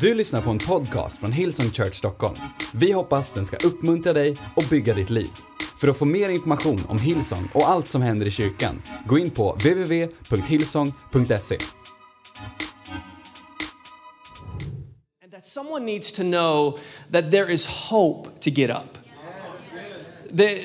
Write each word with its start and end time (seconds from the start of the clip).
Du 0.00 0.14
lyssnar 0.14 0.42
på 0.42 0.50
en 0.50 0.58
podcast 0.58 1.18
från 1.18 1.32
Hillsong 1.32 1.70
Church 1.70 1.94
Stockholm. 1.94 2.34
Vi 2.74 2.92
hoppas 2.92 3.30
den 3.30 3.46
ska 3.46 3.56
uppmuntra 3.56 4.12
dig 4.12 4.36
och 4.56 4.64
bygga 4.70 4.94
ditt 4.94 5.10
liv. 5.10 5.28
För 5.80 5.88
att 5.88 5.96
få 5.96 6.04
mer 6.04 6.30
information 6.30 6.86
om 6.88 6.98
Hillsong 6.98 7.48
och 7.54 7.68
allt 7.68 7.86
som 7.86 8.02
händer 8.02 8.26
i 8.26 8.30
kyrkan, 8.30 8.82
gå 9.06 9.18
in 9.18 9.30
på 9.30 9.52
www.hillsong.se. 9.52 11.58
And 15.22 15.32
that 15.32 15.44
someone 15.44 15.86
needs 15.86 16.12
to 16.12 16.22
know 16.22 16.78
that 17.12 17.30
there 17.30 17.52
is 17.52 17.66
hope 17.66 18.30
to 18.40 18.50
get 18.50 18.70
up. 18.70 18.98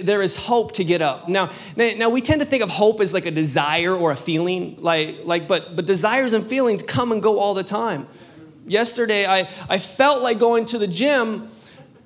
There, 0.06 0.24
is 0.24 0.38
hope 0.38 0.74
to 0.74 0.84
get 0.84 1.02
up. 1.02 1.28
Now, 1.28 1.50
now 1.76 2.10
we 2.10 2.22
tend 2.22 2.42
to 2.42 2.48
think 2.48 2.64
of 2.64 2.70
hope 2.70 3.04
as 3.04 3.14
like 3.14 3.26
a 3.26 3.32
desire 3.32 3.96
or 3.96 4.12
a 4.12 4.16
feeling, 4.16 4.76
like, 4.80 5.26
like 5.26 5.48
but, 5.48 5.76
but 5.76 5.86
desires 5.86 6.34
and 6.34 6.46
feelings 6.46 6.84
come 6.84 7.14
and 7.14 7.24
go 7.24 7.40
all 7.40 7.54
the 7.54 7.64
time. 7.64 8.08
Yesterday, 8.72 9.26
I, 9.26 9.50
I 9.70 9.80
felt 9.80 10.24
like 10.24 10.40
going 10.40 10.64
to 10.68 10.78
the 10.78 10.88
gym 10.88 11.50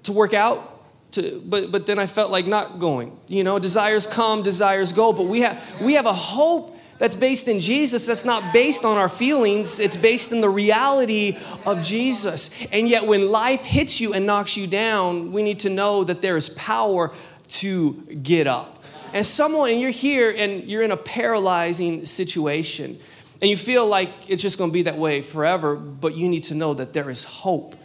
to 0.02 0.12
work 0.12 0.34
out, 0.34 0.82
to, 1.12 1.40
but, 1.46 1.72
but 1.72 1.86
then 1.86 2.00
I 2.00 2.08
felt 2.08 2.32
like 2.32 2.48
not 2.48 2.80
going. 2.80 3.16
You 3.28 3.44
know, 3.44 3.60
desires 3.60 4.08
come, 4.08 4.42
desires 4.42 4.92
go, 4.92 5.14
but 5.14 5.28
we 5.28 5.42
have, 5.42 5.80
we 5.80 5.94
have 5.94 6.08
a 6.08 6.14
hope 6.14 6.76
that's 6.98 7.16
based 7.16 7.48
in 7.48 7.60
Jesus, 7.60 8.08
that's 8.08 8.26
not 8.26 8.52
based 8.52 8.84
on 8.84 8.98
our 8.98 9.10
feelings, 9.10 9.80
it's 9.80 9.96
based 9.96 10.32
in 10.32 10.42
the 10.42 10.50
reality 10.50 11.38
of 11.68 11.84
Jesus. 11.84 12.66
And 12.72 12.90
yet, 12.90 13.06
when 13.06 13.30
life 13.30 13.64
hits 13.64 14.02
you 14.02 14.16
and 14.16 14.26
knocks 14.26 14.58
you 14.58 14.66
down, 14.66 15.32
we 15.32 15.44
need 15.44 15.60
to 15.60 15.70
know 15.70 16.04
that 16.04 16.24
there 16.24 16.36
is 16.36 16.50
power 16.50 17.12
to 17.48 17.94
get 18.24 18.48
up. 18.48 18.84
And 19.14 19.24
someone, 19.24 19.70
and 19.70 19.80
you're 19.80 19.92
here 19.92 20.34
and 20.36 20.64
you're 20.64 20.82
in 20.82 20.92
a 20.92 20.98
paralyzing 20.98 22.06
situation, 22.06 22.98
and 23.42 23.50
you 23.50 23.58
feel 23.58 23.86
like 23.86 24.12
it's 24.28 24.42
just 24.42 24.58
gonna 24.58 24.72
be 24.72 24.84
that 24.84 24.98
way 24.98 25.22
forever, 25.22 25.76
but 25.76 26.16
you 26.16 26.30
need 26.30 26.44
to 26.46 26.56
know 26.56 26.74
that 26.74 26.94
there 26.94 27.10
is 27.10 27.24
hope 27.24 27.76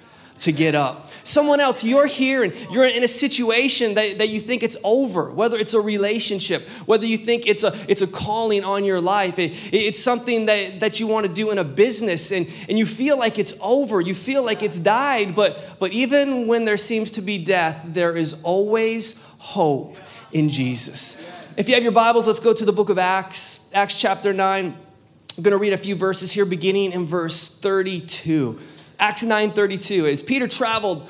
to 0.40 0.52
get 0.52 0.74
up. 0.74 1.06
Someone 1.24 1.60
else, 1.60 1.84
you're 1.84 2.06
here 2.06 2.42
and 2.42 2.54
you're 2.70 2.86
in 2.86 3.04
a 3.04 3.08
situation 3.08 3.94
that, 3.94 4.18
that 4.18 4.28
you 4.28 4.40
think 4.40 4.62
it's 4.62 4.76
over, 4.82 5.30
whether 5.30 5.58
it's 5.58 5.74
a 5.74 5.80
relationship, 5.80 6.62
whether 6.86 7.06
you 7.06 7.16
think 7.16 7.46
it's 7.46 7.62
a, 7.62 7.74
it's 7.88 8.02
a 8.02 8.06
calling 8.06 8.64
on 8.64 8.84
your 8.84 9.00
life, 9.00 9.38
it, 9.38 9.52
it's 9.72 9.98
something 9.98 10.46
that, 10.46 10.80
that 10.80 10.98
you 10.98 11.06
want 11.06 11.26
to 11.26 11.32
do 11.32 11.50
in 11.50 11.58
a 11.58 11.64
business 11.64 12.32
and, 12.32 12.50
and 12.68 12.78
you 12.78 12.86
feel 12.86 13.18
like 13.18 13.38
it's 13.38 13.54
over, 13.60 14.00
you 14.00 14.14
feel 14.14 14.44
like 14.44 14.62
it's 14.62 14.78
died, 14.78 15.34
but, 15.34 15.76
but 15.78 15.92
even 15.92 16.46
when 16.46 16.64
there 16.64 16.78
seems 16.78 17.10
to 17.12 17.20
be 17.20 17.42
death, 17.42 17.84
there 17.86 18.16
is 18.16 18.42
always 18.42 19.24
hope 19.38 19.96
in 20.32 20.48
Jesus. 20.48 21.48
If 21.58 21.68
you 21.68 21.74
have 21.74 21.82
your 21.82 21.92
Bibles, 21.92 22.26
let's 22.26 22.40
go 22.40 22.54
to 22.54 22.64
the 22.64 22.72
book 22.72 22.88
of 22.88 22.98
Acts, 22.98 23.70
Acts 23.74 24.00
chapter 24.00 24.32
9. 24.32 24.89
I'm 25.36 25.44
going 25.44 25.52
to 25.52 25.58
read 25.58 25.72
a 25.72 25.78
few 25.78 25.94
verses 25.94 26.32
here, 26.32 26.44
beginning 26.44 26.92
in 26.92 27.06
verse 27.06 27.58
32. 27.60 28.58
Acts 28.98 29.24
9:32. 29.24 30.10
As 30.10 30.22
Peter 30.22 30.48
traveled 30.48 31.08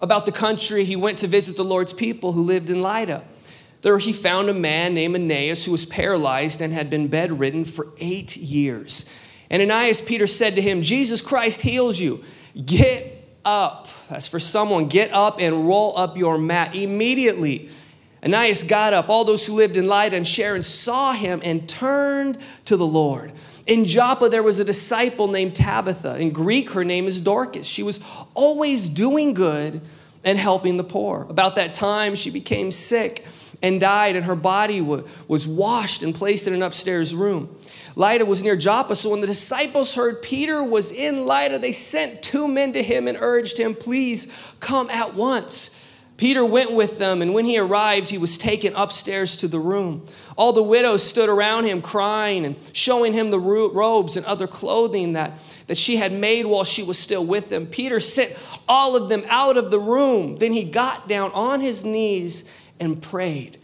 about 0.00 0.26
the 0.26 0.32
country, 0.32 0.84
he 0.84 0.94
went 0.94 1.18
to 1.18 1.26
visit 1.26 1.56
the 1.56 1.64
Lord's 1.64 1.92
people 1.92 2.32
who 2.32 2.42
lived 2.42 2.70
in 2.70 2.82
Lydda. 2.82 3.22
There 3.80 3.98
he 3.98 4.12
found 4.12 4.48
a 4.48 4.54
man 4.54 4.94
named 4.94 5.16
Aeneas 5.16 5.64
who 5.64 5.72
was 5.72 5.84
paralyzed 5.84 6.60
and 6.60 6.72
had 6.72 6.88
been 6.88 7.08
bedridden 7.08 7.64
for 7.64 7.88
eight 7.98 8.36
years. 8.36 9.12
And 9.50 9.60
Aeneas, 9.60 10.00
Peter 10.00 10.26
said 10.26 10.54
to 10.54 10.62
him, 10.62 10.82
Jesus 10.82 11.20
Christ 11.20 11.62
heals 11.62 11.98
you. 11.98 12.22
Get 12.64 13.26
up. 13.44 13.88
That's 14.08 14.28
for 14.28 14.38
someone. 14.38 14.86
Get 14.86 15.12
up 15.12 15.40
and 15.40 15.66
roll 15.66 15.96
up 15.98 16.16
your 16.16 16.38
mat. 16.38 16.76
Immediately, 16.76 17.70
Aeneas 18.22 18.62
got 18.62 18.92
up. 18.92 19.08
All 19.08 19.24
those 19.24 19.46
who 19.46 19.54
lived 19.54 19.76
in 19.76 19.88
Lydda 19.88 20.16
and 20.16 20.28
Sharon 20.28 20.62
saw 20.62 21.12
him 21.12 21.40
and 21.44 21.68
turned 21.68 22.38
to 22.66 22.76
the 22.76 22.86
Lord. 22.86 23.32
In 23.66 23.84
Joppa, 23.84 24.28
there 24.28 24.42
was 24.42 24.58
a 24.58 24.64
disciple 24.64 25.28
named 25.28 25.54
Tabitha. 25.54 26.18
In 26.18 26.30
Greek, 26.30 26.70
her 26.70 26.84
name 26.84 27.06
is 27.06 27.20
Dorcas. 27.20 27.66
She 27.66 27.82
was 27.82 28.04
always 28.34 28.88
doing 28.88 29.34
good 29.34 29.80
and 30.24 30.38
helping 30.38 30.76
the 30.76 30.84
poor. 30.84 31.26
About 31.28 31.56
that 31.56 31.74
time, 31.74 32.14
she 32.14 32.30
became 32.30 32.72
sick 32.72 33.24
and 33.62 33.80
died, 33.80 34.16
and 34.16 34.24
her 34.24 34.34
body 34.34 34.80
was 34.80 35.46
washed 35.46 36.02
and 36.02 36.14
placed 36.14 36.48
in 36.48 36.54
an 36.54 36.62
upstairs 36.62 37.14
room. 37.14 37.54
Lydda 37.94 38.24
was 38.24 38.42
near 38.42 38.56
Joppa, 38.56 38.96
so 38.96 39.10
when 39.10 39.20
the 39.20 39.26
disciples 39.26 39.94
heard 39.94 40.22
Peter 40.22 40.64
was 40.64 40.90
in 40.90 41.26
Lydda, 41.26 41.58
they 41.58 41.72
sent 41.72 42.22
two 42.22 42.48
men 42.48 42.72
to 42.72 42.82
him 42.82 43.06
and 43.06 43.16
urged 43.20 43.58
him, 43.58 43.74
Please 43.74 44.52
come 44.60 44.90
at 44.90 45.14
once. 45.14 45.78
Peter 46.22 46.44
went 46.44 46.70
with 46.70 47.00
them, 47.00 47.20
and 47.20 47.34
when 47.34 47.44
he 47.44 47.58
arrived, 47.58 48.08
he 48.08 48.16
was 48.16 48.38
taken 48.38 48.72
upstairs 48.76 49.36
to 49.38 49.48
the 49.48 49.58
room. 49.58 50.04
All 50.36 50.52
the 50.52 50.62
widows 50.62 51.02
stood 51.02 51.28
around 51.28 51.64
him, 51.64 51.82
crying 51.82 52.44
and 52.44 52.54
showing 52.72 53.12
him 53.12 53.30
the 53.30 53.40
robes 53.40 54.16
and 54.16 54.24
other 54.24 54.46
clothing 54.46 55.14
that, 55.14 55.36
that 55.66 55.76
she 55.76 55.96
had 55.96 56.12
made 56.12 56.46
while 56.46 56.62
she 56.62 56.84
was 56.84 56.96
still 56.96 57.24
with 57.24 57.48
them. 57.48 57.66
Peter 57.66 57.98
sent 57.98 58.38
all 58.68 58.94
of 58.94 59.08
them 59.08 59.24
out 59.26 59.56
of 59.56 59.72
the 59.72 59.80
room. 59.80 60.36
Then 60.36 60.52
he 60.52 60.62
got 60.62 61.08
down 61.08 61.32
on 61.32 61.60
his 61.60 61.84
knees 61.84 62.48
and 62.78 63.02
prayed. 63.02 63.58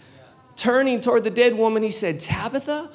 Turning 0.57 1.01
toward 1.01 1.23
the 1.23 1.31
dead 1.31 1.55
woman, 1.55 1.85
he 1.85 1.93
said, 1.93 2.21
Tabitha, 2.21 2.91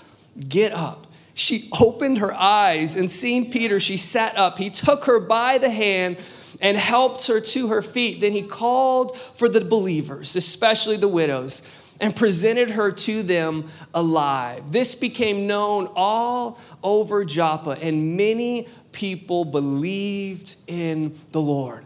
get 0.49 0.73
up. 0.73 1.07
She 1.35 1.69
opened 1.79 2.17
her 2.17 2.33
eyes, 2.33 2.97
and 2.97 3.09
seeing 3.09 3.49
Peter, 3.49 3.79
she 3.79 3.95
sat 3.95 4.37
up. 4.37 4.57
He 4.57 4.69
took 4.69 5.05
her 5.05 5.21
by 5.21 5.57
the 5.57 5.69
hand 5.69 6.17
and 6.61 6.77
helped 6.77 7.27
her 7.27 7.39
to 7.39 7.67
her 7.69 7.81
feet. 7.81 8.21
Then 8.21 8.31
he 8.31 8.43
called 8.43 9.17
for 9.17 9.49
the 9.49 9.61
believers, 9.61 10.35
especially 10.35 10.97
the 10.97 11.07
widows 11.07 11.67
and 12.01 12.15
presented 12.15 12.71
her 12.71 12.91
to 12.91 13.23
them 13.23 13.65
alive. 13.93 14.71
This 14.71 14.95
became 14.95 15.47
known 15.47 15.87
all 15.95 16.59
over 16.83 17.23
Joppa, 17.23 17.77
and 17.81 18.17
many 18.17 18.67
people 18.91 19.45
believed 19.45 20.55
in 20.67 21.15
the 21.31 21.39
Lord. 21.39 21.85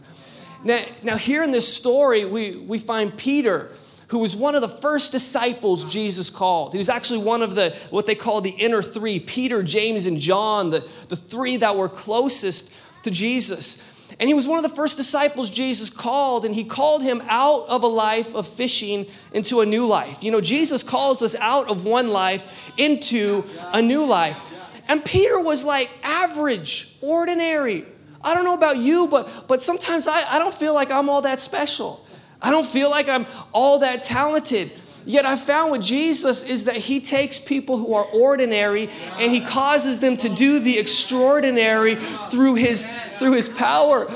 Now, 0.64 0.84
now 1.04 1.18
here 1.18 1.44
in 1.44 1.52
this 1.52 1.72
story, 1.72 2.26
we, 2.26 2.58
we 2.58 2.80
find 2.80 3.16
Peter, 3.16 3.70
who 4.08 4.20
was 4.20 4.36
one 4.36 4.56
of 4.56 4.62
the 4.62 4.68
first 4.68 5.12
disciples 5.12 5.92
Jesus 5.92 6.30
called. 6.30 6.72
He 6.74 6.78
was 6.78 6.90
actually 6.90 7.20
one 7.20 7.42
of 7.42 7.56
the, 7.56 7.76
what 7.90 8.06
they 8.06 8.16
call 8.16 8.42
the 8.42 8.52
inner 8.52 8.82
three 8.82 9.20
Peter, 9.20 9.62
James, 9.62 10.06
and 10.06 10.20
John, 10.20 10.70
the, 10.70 10.80
the 11.10 11.16
three 11.16 11.58
that 11.58 11.76
were 11.76 11.90
closest 11.90 12.76
to 13.04 13.12
Jesus. 13.12 13.84
And 14.20 14.28
he 14.28 14.34
was 14.34 14.48
one 14.48 14.58
of 14.58 14.70
the 14.70 14.76
first 14.76 14.98
disciples 14.98 15.50
Jesus 15.50 15.90
called, 15.90 16.46
and 16.46 16.56
he 16.56 16.64
called 16.64 17.04
him 17.04 17.22
out 17.28 17.68
of 17.68 17.84
a 17.84 17.88
life 17.88 18.34
of 18.34 18.48
fishing 18.48 19.06
into 19.34 19.62
a 19.62 19.66
new 19.66 19.86
life. 19.86 20.24
You 20.24 20.32
know, 20.32 20.42
Jesus 20.42 20.82
calls 20.82 21.22
us 21.22 21.36
out 21.36 21.70
of 21.70 21.86
one 21.86 22.08
life 22.08 22.72
into 22.78 23.44
a 23.74 23.82
new 23.82 24.06
life. 24.06 24.42
And 24.88 25.04
Peter 25.04 25.40
was 25.42 25.66
like 25.66 25.90
average, 26.04 26.98
ordinary. 27.02 27.86
I 28.24 28.34
don't 28.34 28.46
know 28.46 28.56
about 28.56 28.78
you, 28.78 29.08
but, 29.10 29.46
but 29.48 29.62
sometimes 29.62 30.08
I, 30.08 30.36
I 30.36 30.40
don't 30.40 30.54
feel 30.54 30.74
like 30.74 30.90
I'm 30.90 31.10
all 31.10 31.22
that 31.24 31.40
special. 31.40 32.06
I 32.42 32.52
don't 32.52 32.66
feel 32.66 32.90
like 32.90 33.10
I'm 33.10 33.26
all 33.54 33.80
that 33.80 34.04
talented. 34.04 34.72
Yet 35.08 35.26
I 35.26 35.38
found 35.38 35.72
with 35.72 35.82
Jesus 35.82 36.44
is 36.44 36.66
that 36.66 36.76
he 36.76 37.00
takes 37.00 37.40
people 37.40 37.78
who 37.78 37.94
are 37.94 38.04
ordinary 38.14 38.90
and 39.18 39.32
he 39.32 39.40
causes 39.40 40.02
them 40.02 40.18
to 40.18 40.28
do 40.28 40.60
the 40.60 40.78
extraordinary 40.78 41.96
through 41.96 42.56
his 42.56 42.90
through 43.18 43.32
his 43.32 43.48
power. 43.48 44.12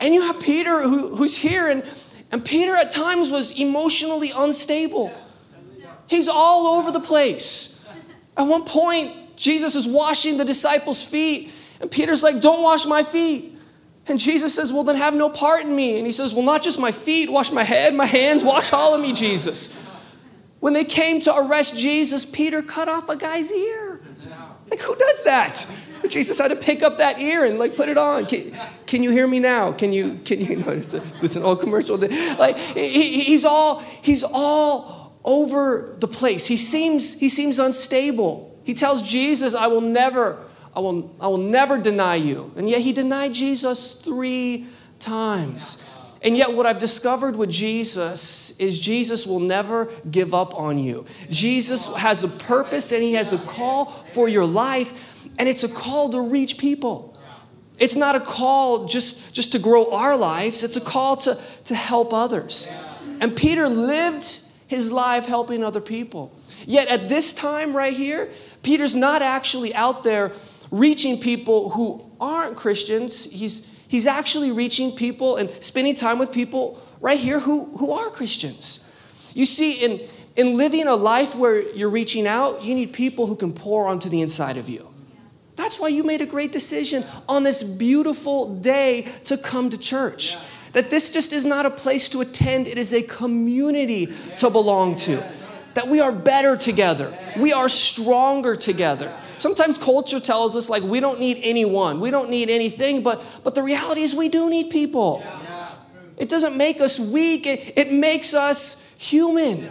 And 0.00 0.14
you 0.14 0.22
have 0.22 0.40
Peter 0.40 0.80
who, 0.80 1.14
who's 1.14 1.36
here 1.36 1.68
and, 1.68 1.84
and 2.32 2.42
Peter 2.42 2.74
at 2.74 2.90
times 2.90 3.30
was 3.30 3.60
emotionally 3.60 4.30
unstable. 4.34 5.12
He's 6.08 6.28
all 6.28 6.78
over 6.78 6.90
the 6.90 7.00
place. 7.00 7.86
At 8.34 8.44
one 8.44 8.64
point, 8.64 9.12
Jesus 9.36 9.76
is 9.76 9.86
washing 9.86 10.38
the 10.38 10.44
disciples' 10.46 11.04
feet, 11.04 11.52
and 11.82 11.90
Peter's 11.90 12.22
like, 12.22 12.40
Don't 12.40 12.62
wash 12.62 12.86
my 12.86 13.02
feet. 13.02 13.58
And 14.06 14.18
Jesus 14.18 14.54
says, 14.54 14.72
Well, 14.72 14.84
then 14.84 14.96
have 14.96 15.14
no 15.14 15.28
part 15.28 15.64
in 15.64 15.76
me. 15.76 15.98
And 15.98 16.06
he 16.06 16.12
says, 16.12 16.32
Well, 16.32 16.44
not 16.46 16.62
just 16.62 16.78
my 16.78 16.92
feet, 16.92 17.30
wash 17.30 17.52
my 17.52 17.62
head, 17.62 17.94
my 17.94 18.06
hands, 18.06 18.42
wash 18.42 18.72
all 18.72 18.94
of 18.94 19.02
me, 19.02 19.12
Jesus. 19.12 19.84
When 20.64 20.72
they 20.72 20.84
came 20.84 21.20
to 21.20 21.36
arrest 21.36 21.78
Jesus, 21.78 22.24
Peter 22.24 22.62
cut 22.62 22.88
off 22.88 23.10
a 23.10 23.16
guy's 23.18 23.52
ear. 23.52 24.00
Like, 24.70 24.80
who 24.80 24.96
does 24.96 25.24
that? 25.24 25.70
Jesus 26.08 26.38
had 26.38 26.48
to 26.48 26.56
pick 26.56 26.82
up 26.82 26.96
that 26.96 27.20
ear 27.20 27.44
and 27.44 27.58
like 27.58 27.76
put 27.76 27.90
it 27.90 27.98
on. 27.98 28.24
Can, 28.24 28.50
can 28.86 29.02
you 29.02 29.10
hear 29.10 29.26
me 29.26 29.40
now? 29.40 29.72
Can 29.72 29.92
you? 29.92 30.18
Can 30.24 30.40
you? 30.40 30.56
know, 30.64 30.70
it's, 30.70 30.94
a, 30.94 31.02
it's 31.20 31.36
an 31.36 31.42
old 31.42 31.60
commercial. 31.60 31.98
Like 31.98 32.56
he, 32.56 33.24
he's 33.24 33.44
all 33.44 33.80
he's 33.80 34.24
all 34.24 35.20
over 35.22 35.96
the 36.00 36.08
place. 36.08 36.46
He 36.46 36.56
seems 36.56 37.20
he 37.20 37.28
seems 37.28 37.58
unstable. 37.58 38.58
He 38.64 38.72
tells 38.72 39.02
Jesus, 39.02 39.54
"I 39.54 39.66
will 39.66 39.82
never, 39.82 40.38
I 40.74 40.80
will, 40.80 41.14
I 41.20 41.26
will 41.26 41.36
never 41.36 41.78
deny 41.78 42.14
you," 42.14 42.54
and 42.56 42.70
yet 42.70 42.80
he 42.80 42.94
denied 42.94 43.34
Jesus 43.34 44.00
three 44.00 44.64
times. 44.98 45.86
And 46.24 46.38
yet, 46.38 46.54
what 46.54 46.64
I've 46.64 46.78
discovered 46.78 47.36
with 47.36 47.50
Jesus 47.50 48.58
is 48.58 48.80
Jesus 48.80 49.26
will 49.26 49.40
never 49.40 49.92
give 50.10 50.32
up 50.32 50.58
on 50.58 50.78
you. 50.78 51.04
Jesus 51.28 51.94
has 51.96 52.24
a 52.24 52.28
purpose 52.28 52.92
and 52.92 53.02
He 53.02 53.12
has 53.12 53.34
a 53.34 53.38
call 53.38 53.84
for 53.84 54.26
your 54.26 54.46
life, 54.46 55.28
and 55.38 55.48
it's 55.48 55.64
a 55.64 55.68
call 55.68 56.08
to 56.10 56.20
reach 56.22 56.56
people. 56.56 57.14
It's 57.78 57.96
not 57.96 58.14
a 58.14 58.20
call 58.20 58.86
just, 58.86 59.34
just 59.34 59.52
to 59.52 59.58
grow 59.58 59.92
our 59.92 60.16
lives, 60.16 60.64
it's 60.64 60.76
a 60.76 60.80
call 60.80 61.16
to, 61.18 61.38
to 61.64 61.74
help 61.74 62.12
others. 62.12 62.72
And 63.20 63.36
Peter 63.36 63.68
lived 63.68 64.40
his 64.66 64.92
life 64.92 65.26
helping 65.26 65.62
other 65.62 65.80
people. 65.80 66.32
Yet 66.66 66.88
at 66.88 67.08
this 67.08 67.34
time 67.34 67.76
right 67.76 67.92
here, 67.92 68.30
Peter's 68.62 68.94
not 68.94 69.22
actually 69.22 69.74
out 69.74 70.04
there 70.04 70.32
reaching 70.70 71.18
people 71.20 71.70
who 71.70 72.04
aren't 72.20 72.56
Christians. 72.56 73.30
He's, 73.30 73.73
he's 73.88 74.06
actually 74.06 74.50
reaching 74.50 74.92
people 74.92 75.36
and 75.36 75.50
spending 75.62 75.94
time 75.94 76.18
with 76.18 76.32
people 76.32 76.80
right 77.00 77.20
here 77.20 77.40
who, 77.40 77.76
who 77.76 77.92
are 77.92 78.08
Christians. 78.10 78.80
You 79.34 79.46
see, 79.46 79.84
in, 79.84 80.00
in 80.36 80.56
living 80.56 80.86
a 80.86 80.94
life 80.94 81.34
where 81.34 81.60
you're 81.74 81.90
reaching 81.90 82.26
out, 82.26 82.64
you 82.64 82.74
need 82.74 82.92
people 82.92 83.26
who 83.26 83.36
can 83.36 83.52
pour 83.52 83.86
onto 83.86 84.08
the 84.08 84.20
inside 84.20 84.56
of 84.56 84.68
you. 84.68 84.88
That's 85.56 85.78
why 85.78 85.88
you 85.88 86.02
made 86.02 86.20
a 86.20 86.26
great 86.26 86.52
decision 86.52 87.04
on 87.28 87.44
this 87.44 87.62
beautiful 87.62 88.56
day 88.56 89.08
to 89.24 89.36
come 89.36 89.70
to 89.70 89.78
church. 89.78 90.36
That 90.72 90.90
this 90.90 91.12
just 91.12 91.32
is 91.32 91.44
not 91.44 91.66
a 91.66 91.70
place 91.70 92.08
to 92.10 92.20
attend, 92.20 92.66
it 92.66 92.78
is 92.78 92.92
a 92.92 93.02
community 93.02 94.08
to 94.38 94.50
belong 94.50 94.96
to. 94.96 95.22
That 95.74 95.88
we 95.88 96.00
are 96.00 96.12
better 96.12 96.56
together, 96.56 97.16
we 97.36 97.52
are 97.52 97.68
stronger 97.68 98.56
together. 98.56 99.14
Sometimes 99.44 99.76
culture 99.76 100.20
tells 100.20 100.56
us 100.56 100.70
like 100.70 100.82
we 100.82 101.00
don't 101.00 101.20
need 101.20 101.38
anyone, 101.42 102.00
we 102.00 102.10
don't 102.10 102.30
need 102.30 102.48
anything, 102.48 103.02
but 103.02 103.22
but 103.44 103.54
the 103.54 103.62
reality 103.62 104.00
is 104.00 104.14
we 104.14 104.30
do 104.30 104.48
need 104.48 104.70
people. 104.70 105.22
It 106.16 106.30
doesn't 106.30 106.56
make 106.56 106.80
us 106.80 106.98
weak, 106.98 107.46
it, 107.46 107.74
it 107.76 107.92
makes 107.92 108.32
us 108.32 108.90
human. 108.96 109.68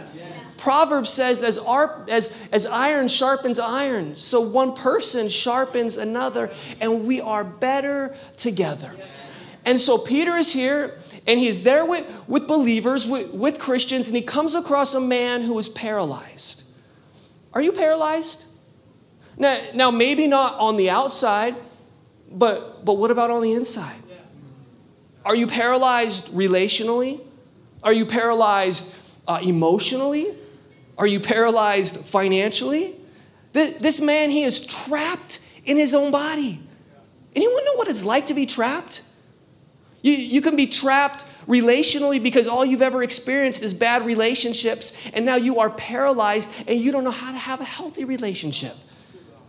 Proverbs 0.58 1.10
says, 1.10 1.42
as, 1.42 1.58
ar- 1.58 2.06
as, 2.08 2.48
as 2.52 2.66
iron 2.66 3.08
sharpens 3.08 3.58
iron, 3.58 4.14
so 4.14 4.40
one 4.40 4.74
person 4.74 5.28
sharpens 5.28 5.96
another, 5.96 6.52
and 6.80 7.04
we 7.04 7.20
are 7.20 7.42
better 7.42 8.14
together. 8.36 8.92
And 9.66 9.80
so 9.80 9.98
Peter 9.98 10.36
is 10.36 10.52
here, 10.52 10.96
and 11.26 11.40
he's 11.40 11.64
there 11.64 11.84
with, 11.84 12.24
with 12.28 12.46
believers, 12.46 13.08
with, 13.08 13.34
with 13.34 13.58
Christians, 13.58 14.06
and 14.06 14.16
he 14.16 14.22
comes 14.22 14.54
across 14.54 14.94
a 14.94 15.00
man 15.00 15.42
who 15.42 15.58
is 15.58 15.68
paralyzed. 15.68 16.62
Are 17.52 17.60
you 17.60 17.72
paralyzed? 17.72 18.43
Now, 19.36 19.58
now 19.74 19.90
maybe 19.90 20.26
not 20.26 20.54
on 20.58 20.76
the 20.76 20.90
outside, 20.90 21.54
but, 22.30 22.84
but 22.84 22.94
what 22.94 23.10
about 23.10 23.30
on 23.30 23.42
the 23.42 23.52
inside? 23.52 23.96
Are 25.24 25.34
you 25.34 25.46
paralyzed 25.46 26.32
relationally? 26.34 27.20
Are 27.82 27.92
you 27.92 28.04
paralyzed 28.06 28.94
uh, 29.26 29.40
emotionally? 29.42 30.26
Are 30.98 31.06
you 31.06 31.20
paralyzed 31.20 31.96
financially? 31.96 32.94
This 33.52 34.00
man, 34.00 34.30
he 34.30 34.42
is 34.42 34.66
trapped 34.66 35.40
in 35.64 35.76
his 35.76 35.94
own 35.94 36.10
body. 36.10 36.60
Anyone 37.34 37.64
know 37.64 37.76
what 37.76 37.88
it's 37.88 38.04
like 38.04 38.26
to 38.26 38.34
be 38.34 38.46
trapped? 38.46 39.02
You, 40.02 40.12
you 40.12 40.40
can 40.40 40.56
be 40.56 40.66
trapped 40.66 41.24
relationally 41.46 42.22
because 42.22 42.46
all 42.46 42.64
you've 42.64 42.82
ever 42.82 43.02
experienced 43.02 43.62
is 43.62 43.72
bad 43.72 44.04
relationships, 44.04 45.08
and 45.14 45.24
now 45.24 45.36
you 45.36 45.58
are 45.58 45.70
paralyzed 45.70 46.68
and 46.68 46.80
you 46.80 46.92
don't 46.92 47.04
know 47.04 47.10
how 47.10 47.32
to 47.32 47.38
have 47.38 47.60
a 47.60 47.64
healthy 47.64 48.04
relationship. 48.04 48.74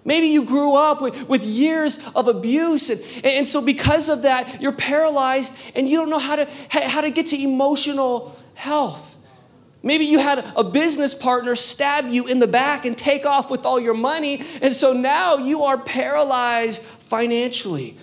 Maybe 0.06 0.28
you 0.28 0.46
grew 0.46 0.76
up 0.76 1.02
with, 1.02 1.28
with 1.28 1.44
years 1.44 2.08
of 2.16 2.28
abuse, 2.28 2.92
and, 2.92 3.26
and 3.26 3.48
so 3.48 3.66
because 3.66 4.08
of 4.08 4.22
that, 4.22 4.62
you're 4.62 4.72
paralyzed 4.72 5.60
and 5.76 5.90
you 5.90 5.98
don't 5.98 6.12
know 6.12 6.20
how 6.20 6.36
to, 6.36 6.48
how 6.70 7.02
to 7.02 7.10
get 7.10 7.28
to 7.28 7.42
emotional 7.42 8.38
health. 8.54 9.14
Maybe 9.82 10.06
you 10.06 10.20
had 10.20 10.46
a 10.56 10.64
business 10.64 11.14
partner 11.16 11.56
stab 11.56 12.06
you 12.08 12.28
in 12.28 12.40
the 12.40 12.48
back 12.48 12.86
and 12.86 12.98
take 12.98 13.26
off 13.26 13.50
with 13.50 13.66
all 13.66 13.80
your 13.80 13.96
money, 13.96 14.44
and 14.62 14.76
so 14.76 14.94
now 14.94 15.38
you 15.38 15.64
are 15.64 15.78
paralyzed 15.78 16.84
financially. 16.84 17.98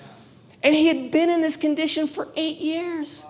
And 0.64 0.74
he 0.74 0.88
had 0.88 1.12
been 1.12 1.30
in 1.30 1.40
this 1.40 1.56
condition 1.56 2.06
for 2.06 2.28
eight 2.36 2.58
years. 2.58 3.24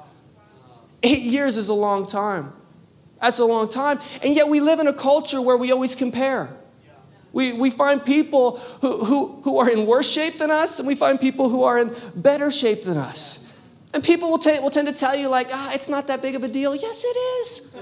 Eight 1.02 1.22
years 1.22 1.56
is 1.56 1.68
a 1.68 1.74
long 1.74 2.06
time. 2.06 2.52
That's 3.20 3.38
a 3.38 3.44
long 3.44 3.68
time. 3.68 4.00
And 4.22 4.34
yet 4.34 4.48
we 4.48 4.60
live 4.60 4.80
in 4.80 4.86
a 4.86 4.92
culture 4.92 5.40
where 5.40 5.56
we 5.56 5.72
always 5.72 5.94
compare. 5.94 6.54
We, 7.32 7.52
we 7.52 7.70
find 7.70 8.04
people 8.04 8.58
who, 8.80 9.04
who, 9.04 9.40
who 9.42 9.58
are 9.58 9.70
in 9.70 9.86
worse 9.86 10.10
shape 10.10 10.38
than 10.38 10.50
us, 10.50 10.78
and 10.78 10.86
we 10.86 10.94
find 10.94 11.20
people 11.20 11.48
who 11.48 11.62
are 11.64 11.78
in 11.78 11.94
better 12.14 12.50
shape 12.50 12.82
than 12.82 12.98
us. 12.98 13.56
And 13.94 14.02
people 14.02 14.30
will, 14.30 14.38
t- 14.38 14.58
will 14.60 14.70
tend 14.70 14.88
to 14.88 14.94
tell 14.94 15.14
you, 15.14 15.28
like, 15.28 15.48
ah, 15.52 15.72
it's 15.74 15.88
not 15.88 16.06
that 16.08 16.22
big 16.22 16.34
of 16.34 16.44
a 16.44 16.48
deal. 16.48 16.74
Yes, 16.74 17.04
it 17.04 17.16
is. 17.16 17.74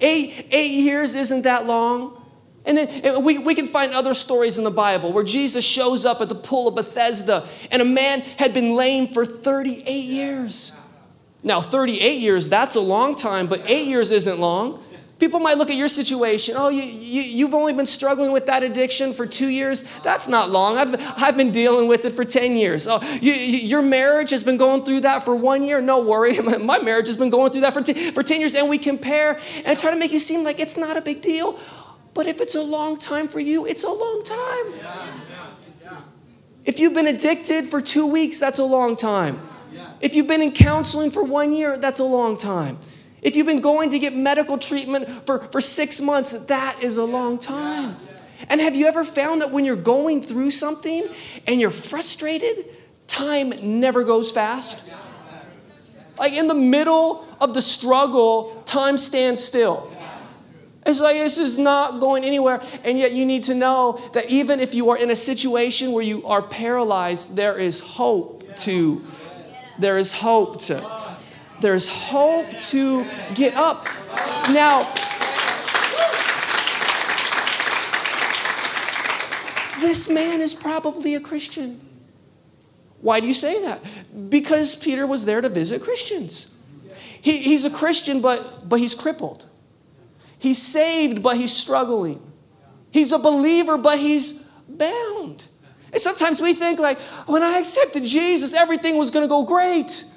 Eight, 0.00 0.48
eight 0.50 0.70
years 0.70 1.14
isn't 1.14 1.42
that 1.42 1.66
long. 1.66 2.20
And 2.66 2.78
then 2.78 3.24
we, 3.24 3.38
we 3.38 3.54
can 3.54 3.66
find 3.66 3.92
other 3.92 4.14
stories 4.14 4.56
in 4.56 4.64
the 4.64 4.70
Bible 4.70 5.12
where 5.12 5.24
Jesus 5.24 5.64
shows 5.64 6.06
up 6.06 6.20
at 6.20 6.30
the 6.30 6.34
pool 6.34 6.68
of 6.68 6.74
Bethesda 6.74 7.46
and 7.70 7.82
a 7.82 7.84
man 7.84 8.20
had 8.38 8.54
been 8.54 8.74
lame 8.74 9.08
for 9.08 9.26
38 9.26 9.86
years. 9.86 10.78
Now, 11.42 11.60
38 11.60 12.20
years, 12.20 12.48
that's 12.48 12.74
a 12.74 12.80
long 12.80 13.16
time, 13.16 13.48
but 13.48 13.62
eight 13.66 13.86
years 13.86 14.10
isn't 14.10 14.40
long. 14.40 14.82
People 15.18 15.38
might 15.38 15.56
look 15.58 15.70
at 15.70 15.76
your 15.76 15.88
situation. 15.88 16.54
Oh, 16.58 16.68
you, 16.68 16.82
you, 16.82 17.46
have 17.46 17.54
only 17.54 17.72
been 17.72 17.86
struggling 17.86 18.32
with 18.32 18.46
that 18.46 18.64
addiction 18.64 19.12
for 19.12 19.26
two 19.26 19.48
years. 19.48 19.82
That's 20.02 20.26
not 20.26 20.50
long. 20.50 20.76
I've, 20.76 20.94
I've 21.16 21.36
been 21.36 21.52
dealing 21.52 21.86
with 21.86 22.04
it 22.04 22.14
for 22.14 22.24
10 22.24 22.56
years. 22.56 22.88
Oh, 22.88 23.00
you, 23.20 23.32
your 23.32 23.80
marriage 23.80 24.30
has 24.30 24.42
been 24.42 24.56
going 24.56 24.84
through 24.84 25.00
that 25.00 25.24
for 25.24 25.36
one 25.36 25.62
year. 25.62 25.80
No 25.80 26.02
worry. 26.02 26.40
My 26.58 26.80
marriage 26.80 27.06
has 27.06 27.16
been 27.16 27.30
going 27.30 27.52
through 27.52 27.60
that 27.60 27.72
for, 27.72 27.82
t- 27.82 28.10
for 28.10 28.24
10 28.24 28.40
years. 28.40 28.54
And 28.54 28.68
we 28.68 28.76
compare 28.76 29.40
and 29.64 29.78
try 29.78 29.92
to 29.92 29.96
make 29.98 30.12
you 30.12 30.18
seem 30.18 30.42
like 30.42 30.58
it's 30.58 30.76
not 30.76 30.96
a 30.96 31.00
big 31.00 31.22
deal. 31.22 31.58
But 32.12 32.26
if 32.26 32.40
it's 32.40 32.56
a 32.56 32.62
long 32.62 32.98
time 32.98 33.28
for 33.28 33.40
you, 33.40 33.66
it's 33.66 33.84
a 33.84 33.90
long 33.90 34.22
time. 34.24 34.80
If 36.64 36.80
you've 36.80 36.94
been 36.94 37.06
addicted 37.06 37.66
for 37.66 37.80
two 37.80 38.06
weeks, 38.06 38.40
that's 38.40 38.58
a 38.58 38.64
long 38.64 38.96
time. 38.96 39.40
If 40.00 40.14
you've 40.14 40.28
been 40.28 40.42
in 40.42 40.52
counseling 40.52 41.10
for 41.10 41.22
one 41.22 41.52
year, 41.52 41.78
that's 41.78 42.00
a 42.00 42.04
long 42.04 42.36
time. 42.36 42.78
If 43.24 43.36
you've 43.36 43.46
been 43.46 43.62
going 43.62 43.90
to 43.90 43.98
get 43.98 44.14
medical 44.14 44.58
treatment 44.58 45.08
for, 45.26 45.38
for 45.38 45.62
six 45.62 46.00
months, 46.00 46.46
that 46.46 46.76
is 46.82 46.98
a 46.98 47.04
long 47.04 47.38
time. 47.38 47.96
And 48.50 48.60
have 48.60 48.76
you 48.76 48.86
ever 48.86 49.02
found 49.02 49.40
that 49.40 49.50
when 49.50 49.64
you're 49.64 49.76
going 49.76 50.20
through 50.20 50.50
something 50.50 51.08
and 51.46 51.58
you're 51.58 51.70
frustrated, 51.70 52.54
time 53.06 53.80
never 53.80 54.04
goes 54.04 54.30
fast? 54.30 54.86
Like 56.18 56.34
in 56.34 56.48
the 56.48 56.54
middle 56.54 57.26
of 57.40 57.54
the 57.54 57.62
struggle, 57.62 58.62
time 58.66 58.98
stands 58.98 59.42
still. 59.42 59.90
It's 60.86 61.00
like 61.00 61.16
this 61.16 61.38
is 61.38 61.56
not 61.56 62.00
going 62.00 62.24
anywhere. 62.24 62.62
And 62.84 62.98
yet 62.98 63.12
you 63.12 63.24
need 63.24 63.44
to 63.44 63.54
know 63.54 63.98
that 64.12 64.28
even 64.28 64.60
if 64.60 64.74
you 64.74 64.90
are 64.90 64.98
in 64.98 65.10
a 65.10 65.16
situation 65.16 65.92
where 65.92 66.04
you 66.04 66.26
are 66.26 66.42
paralyzed, 66.42 67.36
there 67.36 67.58
is 67.58 67.80
hope 67.80 68.56
to. 68.58 69.02
There 69.78 69.96
is 69.96 70.12
hope 70.12 70.60
to. 70.62 71.03
There's 71.64 71.88
hope 71.88 72.50
to 72.50 73.06
get 73.34 73.54
up. 73.54 73.86
Now, 74.52 74.82
this 79.80 80.10
man 80.10 80.42
is 80.42 80.54
probably 80.54 81.14
a 81.14 81.20
Christian. 81.20 81.80
Why 83.00 83.20
do 83.20 83.26
you 83.26 83.32
say 83.32 83.62
that? 83.62 83.80
Because 84.28 84.76
Peter 84.76 85.06
was 85.06 85.24
there 85.24 85.40
to 85.40 85.48
visit 85.48 85.80
Christians. 85.80 86.54
He, 87.22 87.38
he's 87.38 87.64
a 87.64 87.70
Christian, 87.70 88.20
but, 88.20 88.68
but 88.68 88.78
he's 88.78 88.94
crippled. 88.94 89.46
He's 90.38 90.60
saved, 90.60 91.22
but 91.22 91.38
he's 91.38 91.56
struggling. 91.56 92.20
He's 92.90 93.10
a 93.10 93.18
believer, 93.18 93.78
but 93.78 93.98
he's 93.98 94.42
bound. 94.68 95.46
And 95.94 96.02
sometimes 96.02 96.42
we 96.42 96.52
think, 96.52 96.78
like, 96.78 97.00
when 97.26 97.42
I 97.42 97.58
accepted 97.58 98.04
Jesus, 98.04 98.52
everything 98.52 98.98
was 98.98 99.10
going 99.10 99.24
to 99.24 99.30
go 99.30 99.44
great. 99.44 100.10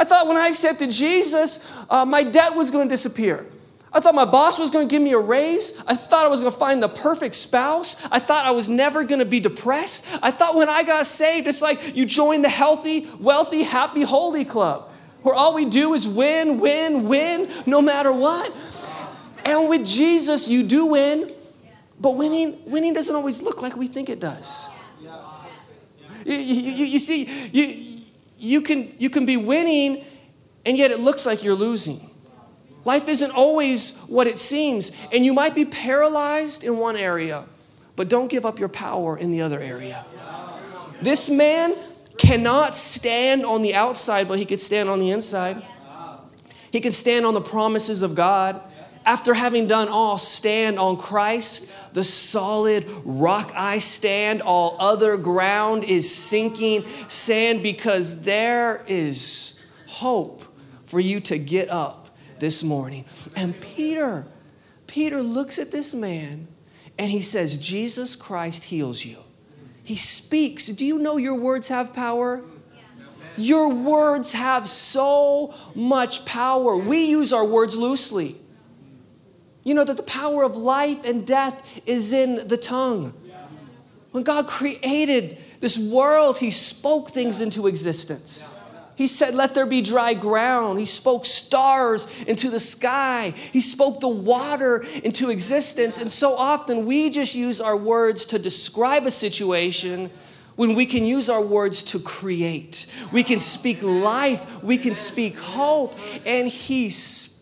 I 0.00 0.04
thought 0.04 0.26
when 0.26 0.38
I 0.38 0.48
accepted 0.48 0.90
Jesus, 0.90 1.70
uh, 1.90 2.06
my 2.06 2.22
debt 2.22 2.56
was 2.56 2.70
going 2.70 2.88
to 2.88 2.92
disappear. 2.92 3.46
I 3.92 4.00
thought 4.00 4.14
my 4.14 4.24
boss 4.24 4.58
was 4.58 4.70
going 4.70 4.88
to 4.88 4.90
give 4.90 5.02
me 5.02 5.12
a 5.12 5.18
raise. 5.18 5.84
I 5.86 5.94
thought 5.94 6.24
I 6.24 6.28
was 6.28 6.40
going 6.40 6.52
to 6.52 6.58
find 6.58 6.82
the 6.82 6.88
perfect 6.88 7.34
spouse. 7.34 8.06
I 8.10 8.18
thought 8.18 8.46
I 8.46 8.52
was 8.52 8.66
never 8.66 9.04
going 9.04 9.18
to 9.18 9.26
be 9.26 9.40
depressed. 9.40 10.08
I 10.22 10.30
thought 10.30 10.56
when 10.56 10.70
I 10.70 10.84
got 10.84 11.04
saved, 11.04 11.46
it's 11.46 11.60
like 11.60 11.94
you 11.94 12.06
join 12.06 12.40
the 12.40 12.48
healthy, 12.48 13.08
wealthy, 13.18 13.62
happy, 13.62 14.02
holy 14.02 14.46
club 14.46 14.88
where 15.22 15.34
all 15.34 15.54
we 15.54 15.66
do 15.66 15.92
is 15.92 16.08
win, 16.08 16.60
win, 16.60 17.06
win, 17.06 17.50
no 17.66 17.82
matter 17.82 18.10
what. 18.10 18.50
And 19.44 19.68
with 19.68 19.86
Jesus, 19.86 20.48
you 20.48 20.62
do 20.62 20.86
win, 20.86 21.30
but 22.00 22.16
winning, 22.16 22.58
winning 22.64 22.94
doesn't 22.94 23.14
always 23.14 23.42
look 23.42 23.60
like 23.60 23.76
we 23.76 23.86
think 23.86 24.08
it 24.08 24.18
does. 24.18 24.70
You, 26.24 26.36
you, 26.36 26.84
you 26.84 26.98
see, 26.98 27.48
you, 27.50 27.89
you 28.40 28.60
can, 28.62 28.92
you 28.98 29.10
can 29.10 29.26
be 29.26 29.36
winning 29.36 30.04
and 30.66 30.76
yet 30.76 30.90
it 30.90 31.00
looks 31.00 31.26
like 31.26 31.44
you're 31.44 31.54
losing. 31.54 32.00
Life 32.84 33.08
isn't 33.08 33.32
always 33.32 34.00
what 34.06 34.26
it 34.26 34.38
seems, 34.38 34.96
and 35.12 35.24
you 35.24 35.34
might 35.34 35.54
be 35.54 35.66
paralyzed 35.66 36.64
in 36.64 36.78
one 36.78 36.96
area, 36.96 37.44
but 37.94 38.08
don't 38.08 38.30
give 38.30 38.46
up 38.46 38.58
your 38.58 38.70
power 38.70 39.18
in 39.18 39.30
the 39.30 39.42
other 39.42 39.60
area. 39.60 40.04
This 41.02 41.28
man 41.28 41.76
cannot 42.16 42.76
stand 42.76 43.44
on 43.44 43.62
the 43.62 43.74
outside, 43.74 44.28
but 44.28 44.38
he 44.38 44.46
could 44.46 44.60
stand 44.60 44.88
on 44.88 44.98
the 44.98 45.10
inside. 45.10 45.62
He 46.72 46.80
can 46.80 46.92
stand 46.92 47.26
on 47.26 47.34
the 47.34 47.40
promises 47.40 48.02
of 48.02 48.14
God. 48.14 48.60
After 49.04 49.34
having 49.34 49.66
done 49.66 49.88
all, 49.88 50.18
stand 50.18 50.78
on 50.78 50.96
Christ, 50.96 51.72
the 51.94 52.04
solid 52.04 52.84
rock 53.04 53.50
I 53.56 53.78
stand. 53.78 54.42
All 54.42 54.76
other 54.78 55.16
ground 55.16 55.84
is 55.84 56.14
sinking 56.14 56.84
sand 57.08 57.62
because 57.62 58.22
there 58.24 58.84
is 58.86 59.64
hope 59.86 60.42
for 60.84 61.00
you 61.00 61.20
to 61.20 61.38
get 61.38 61.70
up 61.70 62.10
this 62.38 62.62
morning. 62.62 63.04
And 63.36 63.58
Peter, 63.60 64.26
Peter 64.86 65.22
looks 65.22 65.58
at 65.58 65.70
this 65.70 65.94
man 65.94 66.48
and 66.98 67.10
he 67.10 67.22
says, 67.22 67.58
Jesus 67.58 68.16
Christ 68.16 68.64
heals 68.64 69.04
you. 69.04 69.18
He 69.82 69.96
speaks. 69.96 70.66
Do 70.66 70.84
you 70.84 70.98
know 70.98 71.16
your 71.16 71.34
words 71.34 71.68
have 71.68 71.94
power? 71.94 72.44
Your 73.36 73.72
words 73.72 74.34
have 74.34 74.68
so 74.68 75.54
much 75.74 76.26
power. 76.26 76.76
We 76.76 77.06
use 77.06 77.32
our 77.32 77.46
words 77.46 77.76
loosely. 77.76 78.36
You 79.64 79.74
know 79.74 79.84
that 79.84 79.96
the 79.96 80.02
power 80.02 80.42
of 80.42 80.56
life 80.56 81.04
and 81.04 81.26
death 81.26 81.80
is 81.86 82.12
in 82.12 82.48
the 82.48 82.56
tongue. 82.56 83.12
When 84.12 84.24
God 84.24 84.46
created 84.46 85.38
this 85.60 85.78
world, 85.78 86.38
He 86.38 86.50
spoke 86.50 87.10
things 87.10 87.40
into 87.40 87.66
existence. 87.66 88.44
He 88.96 89.06
said, 89.06 89.34
Let 89.34 89.54
there 89.54 89.66
be 89.66 89.80
dry 89.80 90.12
ground. 90.14 90.78
He 90.78 90.84
spoke 90.84 91.24
stars 91.24 92.14
into 92.24 92.50
the 92.50 92.60
sky. 92.60 93.32
He 93.50 93.62
spoke 93.62 94.00
the 94.00 94.08
water 94.08 94.84
into 95.02 95.30
existence. 95.30 95.98
And 95.98 96.10
so 96.10 96.34
often 96.34 96.84
we 96.84 97.08
just 97.08 97.34
use 97.34 97.62
our 97.62 97.76
words 97.76 98.26
to 98.26 98.38
describe 98.38 99.06
a 99.06 99.10
situation 99.10 100.10
when 100.56 100.74
we 100.74 100.84
can 100.84 101.06
use 101.06 101.30
our 101.30 101.42
words 101.42 101.82
to 101.82 101.98
create. 101.98 102.92
We 103.10 103.22
can 103.22 103.38
speak 103.38 103.82
life, 103.82 104.62
we 104.62 104.76
can 104.76 104.94
speak 104.94 105.38
hope, 105.38 105.98
and 106.26 106.46
He 106.46 106.90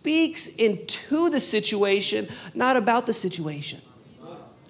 into 0.07 1.31
the 1.31 1.40
situation, 1.40 2.28
not 2.55 2.76
about 2.76 3.07
the 3.07 3.14
situation. 3.14 3.81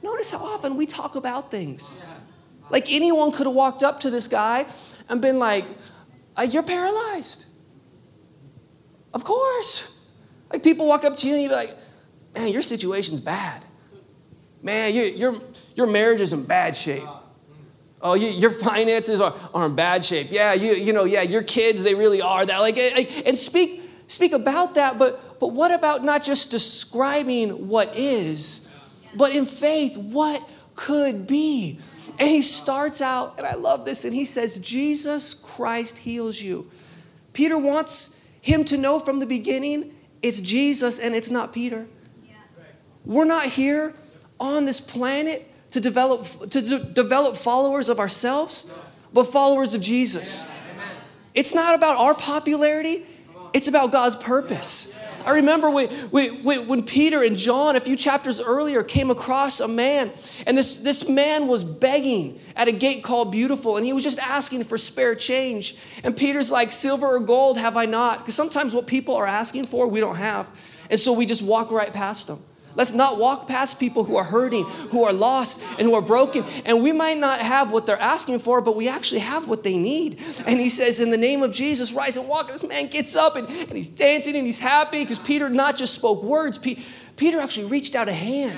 Notice 0.03 0.31
how 0.31 0.39
often 0.39 0.77
we 0.77 0.87
talk 0.87 1.17
about 1.17 1.51
things. 1.51 1.99
Like 2.71 2.85
anyone 2.91 3.33
could 3.33 3.47
have 3.47 3.55
walked 3.55 3.83
up 3.83 4.01
to 4.01 4.11
this 4.11 4.29
guy 4.29 4.67
and 5.09 5.21
been 5.21 5.39
like, 5.39 5.65
uh, 6.37 6.43
You're 6.43 6.63
paralyzed. 6.63 7.47
Of 9.15 9.25
course. 9.25 10.07
Like 10.53 10.63
people 10.63 10.87
walk 10.87 11.05
up 11.05 11.17
to 11.19 11.27
you 11.27 11.35
and 11.35 11.43
you 11.43 11.49
be 11.49 11.55
like, 11.55 11.71
Man, 12.35 12.49
your 12.53 12.63
situation's 12.63 13.21
bad. 13.21 13.63
Man, 14.63 14.95
your, 14.95 15.07
your, 15.07 15.43
your 15.75 15.87
marriage 15.87 16.21
is 16.21 16.33
in 16.33 16.45
bad 16.45 16.77
shape. 16.77 17.03
Oh, 18.01 18.15
you, 18.15 18.29
your 18.29 18.51
finances 18.51 19.21
are, 19.21 19.35
are 19.55 19.67
in 19.67 19.75
bad 19.75 20.05
shape. 20.05 20.29
Yeah, 20.31 20.53
you, 20.53 20.73
you 20.73 20.93
know, 20.93 21.05
yeah, 21.05 21.23
your 21.23 21.43
kids, 21.43 21.83
they 21.83 21.95
really 21.95 22.21
are 22.21 22.45
that. 22.45 22.59
Like, 22.59 22.79
and 23.27 23.37
speak, 23.37 23.83
speak 24.09 24.33
about 24.33 24.75
that, 24.75 24.99
but, 24.99 25.39
but 25.39 25.53
what 25.53 25.73
about 25.73 26.03
not 26.03 26.23
just 26.25 26.51
describing 26.51 27.69
what 27.69 27.97
is, 27.97 28.69
but 29.15 29.33
in 29.33 29.47
faith, 29.47 29.97
what 29.97 30.43
could 30.75 31.27
be? 31.27 31.79
And 32.19 32.29
he 32.29 32.43
starts 32.43 33.01
out, 33.01 33.39
and 33.39 33.47
I 33.47 33.55
love 33.55 33.85
this, 33.85 34.05
and 34.05 34.13
he 34.13 34.25
says, 34.25 34.59
Jesus 34.59 35.35
Christ 35.35 35.99
heals 35.99 36.41
you. 36.41 36.69
Peter 37.33 37.57
wants 37.57 38.29
him 38.41 38.65
to 38.65 38.77
know 38.77 38.99
from 38.99 39.21
the 39.21 39.27
beginning 39.27 39.95
it's 40.23 40.41
Jesus 40.41 40.99
and 40.99 41.15
it's 41.15 41.31
not 41.31 41.53
Peter. 41.53 41.87
We're 43.05 43.25
not 43.25 43.45
here 43.45 43.95
on 44.41 44.65
this 44.65 44.81
planet 44.81 45.47
to 45.71 45.81
develop, 45.81 46.25
to 46.51 46.61
de- 46.61 46.79
develop 46.79 47.37
followers 47.37 47.89
of 47.89 48.01
ourselves, 48.01 48.77
but 49.13 49.25
followers 49.25 49.75
of 49.75 49.81
Jesus. 49.81 50.51
It's 51.35 51.55
not 51.55 51.75
about 51.75 51.99
our 51.99 52.15
popularity, 52.15 53.07
it's 53.53 53.69
about 53.69 53.93
God's 53.93 54.17
purpose. 54.17 54.97
I 55.25 55.37
remember 55.37 55.71
when, 55.71 55.89
when, 55.91 56.83
Peter 56.85 57.23
and 57.23 57.37
John, 57.37 57.77
a 57.77 57.81
few 57.81 57.97
chapters 57.97 58.41
earlier, 58.41 58.83
came 58.83 59.11
across 59.11 59.61
a 59.61 59.69
man, 59.69 60.11
and 60.47 60.57
this, 60.57 60.79
this 60.79 61.07
man 61.07 61.49
was 61.49 61.65
begging 61.65 62.41
at 62.57 62.67
a 62.67 62.73
gate 62.73 63.03
called 63.03 63.31
Beautiful, 63.31 63.77
and 63.77 63.85
he 63.85 63.93
was 63.93 64.05
just 64.05 64.19
asking 64.21 64.65
for 64.65 64.79
spare 64.79 65.15
change. 65.15 65.77
And 66.03 66.17
Peter's 66.17 66.51
like, 66.51 66.73
Silver 66.73 67.07
or 67.07 67.21
gold 67.21 67.59
have 67.59 67.77
I 67.77 67.85
not? 67.85 68.21
Because 68.21 68.35
sometimes 68.35 68.75
what 68.75 68.87
people 68.87 69.17
are 69.17 69.27
asking 69.27 69.67
for, 69.67 69.87
we 69.87 70.01
don't 70.01 70.17
have. 70.17 70.49
And 70.91 70.99
so 70.99 71.13
we 71.13 71.27
just 71.27 71.43
walk 71.43 71.71
right 71.71 71.93
past 71.93 72.27
them. 72.29 72.39
Let's 72.79 72.95
not 72.95 73.19
walk 73.19 73.49
past 73.49 73.81
people 73.81 74.05
who 74.05 74.17
are 74.17 74.23
hurting, 74.23 74.65
who 74.93 75.03
are 75.03 75.13
lost, 75.13 75.65
and 75.81 75.89
who 75.89 75.95
are 75.95 76.01
broken. 76.01 76.45
And 76.65 76.81
we 76.81 76.93
might 76.93 77.19
not 77.19 77.41
have 77.41 77.73
what 77.73 77.87
they're 77.87 78.01
asking 78.01 78.39
for, 78.39 78.61
but 78.61 78.77
we 78.77 78.89
actually 78.89 79.21
have 79.23 79.49
what 79.49 79.65
they 79.65 79.77
need. 79.77 80.21
And 80.47 80.61
he 80.61 80.69
says, 80.69 81.01
In 81.01 81.11
the 81.11 81.17
name 81.17 81.43
of 81.43 81.53
Jesus, 81.53 81.93
rise 81.93 82.17
and 82.17 82.29
walk. 82.29 82.47
This 82.47 82.67
man 82.67 82.87
gets 82.87 83.17
up 83.17 83.35
and, 83.35 83.49
and 83.49 83.73
he's 83.73 83.89
dancing 83.89 84.37
and 84.37 84.47
he's 84.47 84.61
happy 84.61 85.03
because 85.03 85.19
Peter 85.19 85.49
not 85.49 85.77
just 85.77 85.93
spoke 85.93 86.23
words, 86.23 86.57
Peter 87.17 87.41
actually 87.41 87.67
reached 87.67 87.97
out 87.97 88.09
a 88.09 88.13
hand 88.13 88.57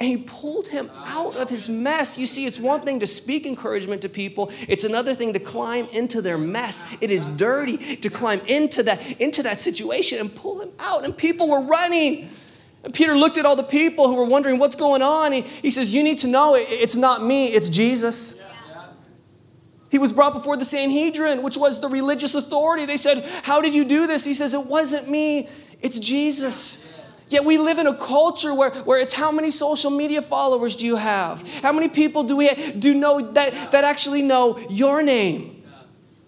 and 0.00 0.08
he 0.08 0.16
pulled 0.16 0.66
him 0.66 0.90
out 1.04 1.36
of 1.36 1.48
his 1.48 1.68
mess. 1.68 2.18
You 2.18 2.26
see, 2.26 2.46
it's 2.46 2.58
one 2.58 2.80
thing 2.80 2.98
to 2.98 3.06
speak 3.06 3.46
encouragement 3.46 4.02
to 4.02 4.08
people, 4.08 4.50
it's 4.68 4.82
another 4.82 5.14
thing 5.14 5.32
to 5.34 5.38
climb 5.38 5.86
into 5.92 6.20
their 6.20 6.36
mess. 6.36 6.96
It 7.00 7.12
is 7.12 7.28
dirty 7.28 7.96
to 7.96 8.10
climb 8.10 8.40
into 8.48 8.82
that, 8.82 9.20
into 9.20 9.44
that 9.44 9.60
situation 9.60 10.18
and 10.18 10.34
pull 10.34 10.60
him 10.60 10.72
out. 10.80 11.04
And 11.04 11.16
people 11.16 11.48
were 11.48 11.64
running. 11.64 12.28
And 12.86 12.94
Peter 12.94 13.16
looked 13.16 13.36
at 13.36 13.44
all 13.44 13.56
the 13.56 13.64
people 13.64 14.06
who 14.06 14.14
were 14.14 14.24
wondering 14.24 14.60
what's 14.60 14.76
going 14.76 15.02
on. 15.02 15.32
He, 15.32 15.40
he 15.40 15.70
says, 15.70 15.92
You 15.92 16.04
need 16.04 16.18
to 16.20 16.28
know 16.28 16.54
it, 16.54 16.68
it's 16.70 16.94
not 16.94 17.22
me, 17.22 17.48
it's 17.48 17.68
Jesus. 17.68 18.40
He 19.90 19.98
was 19.98 20.12
brought 20.12 20.32
before 20.32 20.56
the 20.56 20.64
Sanhedrin, 20.64 21.42
which 21.42 21.56
was 21.56 21.80
the 21.80 21.88
religious 21.88 22.36
authority. 22.36 22.86
They 22.86 22.96
said, 22.96 23.24
How 23.42 23.60
did 23.60 23.74
you 23.74 23.84
do 23.84 24.06
this? 24.06 24.24
He 24.24 24.34
says, 24.34 24.54
It 24.54 24.66
wasn't 24.66 25.10
me, 25.10 25.48
it's 25.80 25.98
Jesus. 25.98 26.84
Yet 27.28 27.44
we 27.44 27.58
live 27.58 27.80
in 27.80 27.88
a 27.88 27.94
culture 27.96 28.54
where, 28.54 28.70
where 28.70 29.02
it's 29.02 29.12
how 29.12 29.32
many 29.32 29.50
social 29.50 29.90
media 29.90 30.22
followers 30.22 30.76
do 30.76 30.86
you 30.86 30.94
have? 30.94 31.42
How 31.62 31.72
many 31.72 31.88
people 31.88 32.22
do 32.22 32.36
we 32.36 32.54
do 32.70 32.94
know 32.94 33.32
that, 33.32 33.72
that 33.72 33.82
actually 33.82 34.22
know 34.22 34.64
your 34.70 35.02
name? 35.02 35.64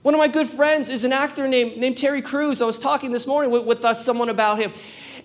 One 0.02 0.12
of 0.12 0.18
my 0.18 0.26
good 0.26 0.48
friends 0.48 0.90
is 0.90 1.04
an 1.04 1.12
actor 1.12 1.46
named, 1.46 1.76
named 1.76 1.98
Terry 1.98 2.22
Crews. 2.22 2.60
I 2.60 2.64
was 2.64 2.80
talking 2.80 3.12
this 3.12 3.28
morning 3.28 3.52
with, 3.52 3.64
with 3.64 3.84
us, 3.84 4.04
someone 4.04 4.28
about 4.28 4.58
him. 4.58 4.72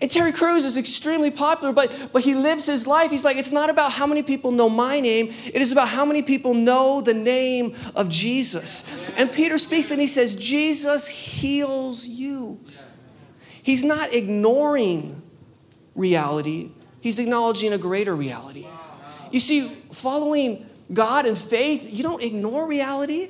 And 0.04 0.12
Terry 0.12 0.34
Crews 0.34 0.66
is 0.66 0.76
extremely 0.76 1.32
popular, 1.32 1.72
but, 1.72 2.10
but 2.12 2.26
he 2.26 2.36
lives 2.36 2.66
his 2.66 2.86
life. 2.86 3.10
He's 3.10 3.24
like, 3.24 3.38
it's 3.38 3.54
not 3.54 3.70
about 3.70 3.94
how 3.94 4.06
many 4.06 4.22
people 4.22 4.52
know 4.52 4.70
my 4.70 5.00
name, 5.00 5.28
it 5.46 5.62
is 5.62 5.72
about 5.72 5.88
how 5.88 6.04
many 6.04 6.22
people 6.22 6.54
know 6.54 7.00
the 7.00 7.14
name 7.14 7.74
of 7.96 8.10
Jesus. 8.10 9.10
And 9.12 9.32
Peter 9.32 9.58
speaks 9.58 9.92
and 9.92 10.02
he 10.02 10.08
says, 10.08 10.36
Jesus 10.36 11.08
heals 11.08 12.06
you. 12.06 12.60
He's 13.62 13.86
not 13.86 14.12
ignoring 14.12 15.22
reality, 15.96 16.72
he's 17.00 17.18
acknowledging 17.18 17.72
a 17.72 17.78
greater 17.78 18.14
reality. 18.14 18.68
You 19.32 19.40
see, 19.40 19.62
following 19.62 20.70
God 20.92 21.26
in 21.26 21.38
faith, 21.38 21.94
you 21.94 22.04
don't 22.04 22.22
ignore 22.22 22.68
reality. 22.68 23.30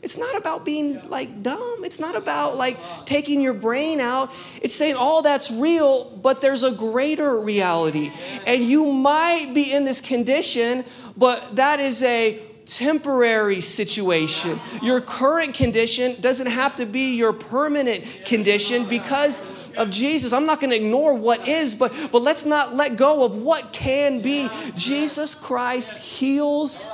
It's 0.00 0.16
not 0.16 0.36
about 0.38 0.64
being 0.64 1.08
like 1.08 1.42
dumb. 1.42 1.84
It's 1.84 1.98
not 1.98 2.16
about 2.16 2.56
like 2.56 2.78
taking 3.04 3.40
your 3.40 3.54
brain 3.54 4.00
out. 4.00 4.30
It's 4.62 4.74
saying 4.74 4.94
all 4.94 5.22
that's 5.22 5.50
real, 5.50 6.04
but 6.22 6.40
there's 6.40 6.62
a 6.62 6.70
greater 6.70 7.40
reality. 7.40 8.12
And 8.46 8.62
you 8.62 8.92
might 8.92 9.52
be 9.54 9.72
in 9.72 9.84
this 9.84 10.00
condition, 10.00 10.84
but 11.16 11.56
that 11.56 11.80
is 11.80 12.02
a 12.04 12.40
temporary 12.64 13.60
situation. 13.60 14.60
Your 14.82 15.00
current 15.00 15.54
condition 15.54 16.20
doesn't 16.20 16.46
have 16.46 16.76
to 16.76 16.86
be 16.86 17.16
your 17.16 17.32
permanent 17.32 18.04
condition 18.24 18.84
because 18.84 19.72
of 19.74 19.90
Jesus. 19.90 20.32
I'm 20.32 20.46
not 20.46 20.60
going 20.60 20.70
to 20.70 20.76
ignore 20.76 21.14
what 21.14 21.48
is, 21.48 21.74
but, 21.74 21.92
but 22.12 22.22
let's 22.22 22.44
not 22.44 22.76
let 22.76 22.96
go 22.96 23.24
of 23.24 23.38
what 23.38 23.72
can 23.72 24.20
be. 24.20 24.48
Jesus 24.76 25.34
Christ 25.34 25.96
heals, 25.96 26.86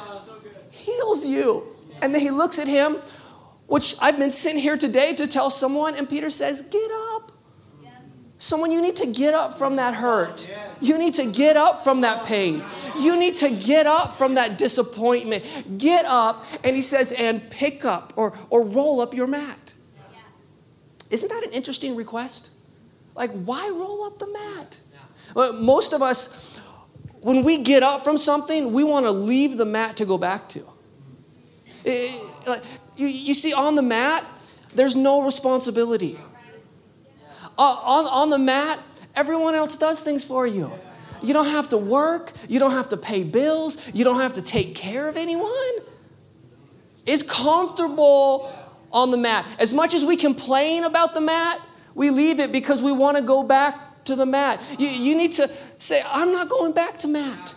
heals 0.71 1.27
you. 1.27 1.74
And 2.05 2.15
then 2.15 2.21
he 2.21 2.31
looks 2.31 2.59
at 2.59 2.69
him, 2.69 2.99
which 3.67 3.97
I've 3.99 4.19
been 4.19 4.31
sent 4.31 4.59
here 4.59 4.77
today 4.77 5.15
to 5.15 5.27
tell 5.27 5.49
someone, 5.49 5.95
and 5.95 6.07
Peter 6.07 6.29
says, 6.29 6.61
Get 6.61 6.91
up. 7.15 7.33
Someone, 8.37 8.71
you 8.71 8.83
need 8.83 8.97
to 8.97 9.07
get 9.07 9.33
up 9.33 9.55
from 9.55 9.77
that 9.77 9.95
hurt. 9.95 10.47
You 10.83 10.99
need 10.99 11.15
to 11.15 11.33
get 11.33 11.57
up 11.57 11.83
from 11.83 12.03
that 12.03 12.27
pain. 12.27 12.63
You 12.99 13.19
need 13.19 13.37
to 13.37 13.49
get 13.49 13.87
up 13.87 14.19
from 14.19 14.35
that 14.35 14.59
disappointment. 14.59 15.79
Get 15.79 16.05
up, 16.05 16.45
and 16.63 16.77
he 16.77 16.83
says, 16.83 17.13
and 17.13 17.51
pick 17.51 17.87
up 17.87 18.13
or, 18.17 18.37
or 18.51 18.63
roll 18.63 19.01
up 19.01 19.15
your 19.15 19.27
mat. 19.27 19.73
Isn't 21.11 21.31
that 21.31 21.43
an 21.43 21.53
interesting 21.53 21.97
request? 21.97 22.51
Like, 23.15 23.31
why 23.31 23.67
roll 23.75 24.05
up 24.05 24.19
the 24.19 24.31
mat? 24.31 25.55
Most 25.63 25.95
of 25.95 26.03
us, 26.03 26.59
when 27.23 27.45
we 27.45 27.63
get 27.63 27.83
up 27.83 28.05
from 28.05 28.19
something, 28.19 28.75
we 28.75 28.85
want 28.85 29.07
to 29.07 29.11
leave 29.11 29.57
the 29.57 29.65
mat 29.65 29.97
to 29.97 30.05
go 30.05 30.19
back 30.19 30.51
to. 30.51 30.74
It, 31.85 32.81
you, 32.97 33.07
you 33.07 33.35
see, 33.35 33.53
on 33.53 33.75
the 33.75 33.83
mat, 33.83 34.25
there's 34.75 34.97
no 34.97 35.23
responsibility. 35.23 36.19
Uh, 37.57 37.63
on, 37.63 38.07
on 38.07 38.31
the 38.31 38.39
mat, 38.39 38.79
everyone 39.15 39.55
else 39.55 39.77
does 39.77 40.01
things 40.01 40.25
for 40.25 40.47
you. 40.47 40.73
You 41.23 41.33
don't 41.33 41.49
have 41.49 41.69
to 41.71 41.79
work, 41.79 42.33
you 42.49 42.59
don't 42.59 42.73
have 42.73 42.89
to 42.91 42.97
pay 42.97 43.23
bills, 43.23 43.95
you 43.95 44.05
don't 44.05 44.21
have 44.21 44.35
to 44.35 44.43
take 44.43 44.75
care 44.75 45.09
of 45.09 45.17
anyone. 45.17 45.53
It's 47.07 47.23
comfortable 47.23 48.53
on 48.93 49.11
the 49.11 49.17
mat. 49.17 49.45
As 49.59 49.73
much 49.73 49.95
as 49.95 50.05
we 50.05 50.17
complain 50.17 50.85
about 50.85 51.15
the 51.15 51.21
mat, 51.21 51.61
we 51.95 52.11
leave 52.11 52.41
it 52.41 52.53
because 52.53 52.83
we 52.83 52.93
want 52.93 53.17
to 53.17 53.23
go 53.23 53.43
back 53.43 54.05
to 54.05 54.17
the 54.17 54.27
mat. 54.27 54.61
You, 54.79 54.89
you 54.89 55.15
need 55.17 55.33
to 55.33 55.49
say, 55.79 56.03
I'm 56.07 56.33
not 56.33 56.49
going 56.49 56.73
back 56.73 56.99
to 56.99 57.09
mat. 57.09 57.55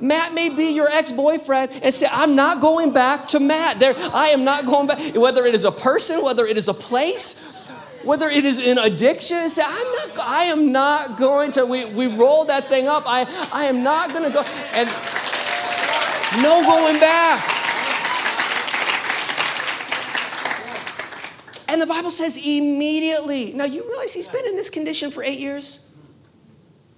Matt 0.00 0.34
may 0.34 0.48
be 0.48 0.74
your 0.74 0.88
ex 0.90 1.10
boyfriend 1.12 1.72
and 1.82 1.92
say, 1.92 2.06
I'm 2.10 2.34
not 2.34 2.60
going 2.60 2.92
back 2.92 3.28
to 3.28 3.40
Matt. 3.40 3.78
There, 3.78 3.94
I 3.96 4.28
am 4.28 4.44
not 4.44 4.66
going 4.66 4.86
back. 4.86 5.14
Whether 5.14 5.44
it 5.44 5.54
is 5.54 5.64
a 5.64 5.72
person, 5.72 6.22
whether 6.22 6.44
it 6.46 6.56
is 6.56 6.68
a 6.68 6.74
place, 6.74 7.70
whether 8.04 8.28
it 8.28 8.44
is 8.44 8.64
an 8.64 8.78
addiction, 8.78 9.48
say, 9.48 9.62
I'm 9.64 9.92
not, 9.92 10.18
I 10.20 10.42
am 10.44 10.70
not 10.70 11.18
going 11.18 11.50
to, 11.52 11.66
we, 11.66 11.92
we 11.92 12.06
roll 12.06 12.44
that 12.44 12.68
thing 12.68 12.86
up. 12.86 13.04
I, 13.06 13.26
I 13.52 13.64
am 13.64 13.82
not 13.82 14.10
going 14.10 14.24
to 14.24 14.30
go. 14.30 14.42
And 14.74 14.88
No 16.42 16.62
going 16.64 17.00
back. 17.00 17.52
And 21.68 21.80
the 21.80 21.86
Bible 21.86 22.10
says 22.10 22.36
immediately. 22.36 23.52
Now 23.54 23.64
you 23.64 23.86
realize 23.88 24.12
he's 24.12 24.28
been 24.28 24.46
in 24.46 24.56
this 24.56 24.70
condition 24.70 25.10
for 25.10 25.22
eight 25.22 25.38
years? 25.38 25.85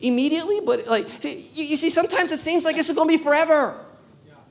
Immediately, 0.00 0.60
but 0.64 0.86
like, 0.86 1.06
you, 1.24 1.30
you 1.30 1.76
see, 1.76 1.90
sometimes 1.90 2.30
it 2.32 2.38
seems 2.38 2.64
like 2.64 2.76
this 2.76 2.88
is 2.88 2.96
gonna 2.96 3.08
be 3.08 3.16
forever 3.16 3.84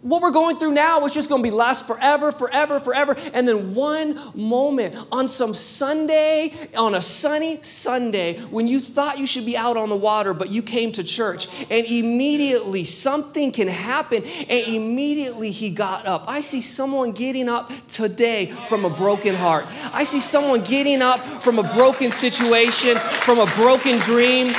what 0.02 0.22
we're 0.22 0.32
going 0.32 0.58
through 0.58 0.72
now 0.72 1.04
is 1.06 1.14
just 1.14 1.28
going 1.28 1.44
to 1.44 1.50
be 1.50 1.54
last 1.54 1.88
forever, 1.88 2.32
forever, 2.32 2.80
forever. 2.80 3.16
And 3.34 3.48
then 3.48 3.74
one 3.74 4.18
moment 4.36 4.96
on 5.12 5.28
some 5.28 5.54
Sunday, 5.56 6.54
on 6.78 6.94
a 6.94 7.02
sunny 7.02 7.62
Sunday, 7.64 8.40
when 8.40 8.68
you 8.68 8.80
thought 8.80 9.18
you 9.18 9.26
should 9.26 9.46
be 9.46 9.58
out 9.58 9.76
on 9.76 9.90
the 9.90 9.96
water, 9.96 10.34
but 10.34 10.52
you 10.52 10.62
came 10.62 10.92
to 10.94 11.04
church, 11.04 11.48
and 11.72 11.86
immediately 11.88 12.84
something 12.84 13.52
can 13.52 13.68
happen, 13.68 14.24
and 14.24 14.68
immediately 14.68 15.52
he 15.52 15.72
got 15.72 16.06
up. 16.06 16.26
I 16.28 16.42
see 16.42 16.62
someone 16.62 17.12
getting 17.12 17.50
up 17.50 17.72
today 17.88 18.46
from 18.46 18.86
a 18.86 18.90
broken 18.90 19.34
heart. 19.34 19.66
I 19.94 20.04
see 20.04 20.20
someone 20.20 20.64
getting 20.64 21.02
up 21.02 21.20
from 21.20 21.58
a 21.58 21.64
broken 21.74 22.12
situation, 22.12 22.98
from 22.98 23.40
a 23.40 23.48
broken 23.56 23.98
dream 24.00 24.54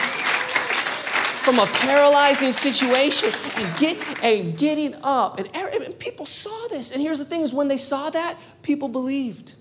from 1.48 1.60
a 1.60 1.66
paralyzing 1.66 2.52
situation 2.52 3.32
and 3.56 3.78
get 3.78 4.22
and 4.22 4.58
getting 4.58 4.94
up. 5.02 5.38
And, 5.38 5.48
er, 5.56 5.70
and 5.82 5.98
people 5.98 6.26
saw 6.26 6.68
this. 6.68 6.92
And 6.92 7.00
here's 7.00 7.18
the 7.18 7.24
thing 7.24 7.40
is 7.40 7.54
when 7.54 7.68
they 7.68 7.78
saw 7.78 8.10
that, 8.10 8.36
people 8.62 8.86
believed. 8.86 9.54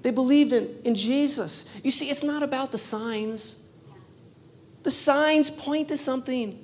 They 0.00 0.10
believed 0.10 0.54
in, 0.54 0.74
in 0.86 0.94
Jesus. 0.94 1.78
You 1.84 1.90
see, 1.90 2.06
it's 2.06 2.22
not 2.22 2.42
about 2.42 2.72
the 2.72 2.78
signs. 2.78 3.62
The 4.84 4.90
signs 4.90 5.50
point 5.50 5.88
to 5.88 5.98
something. 5.98 6.58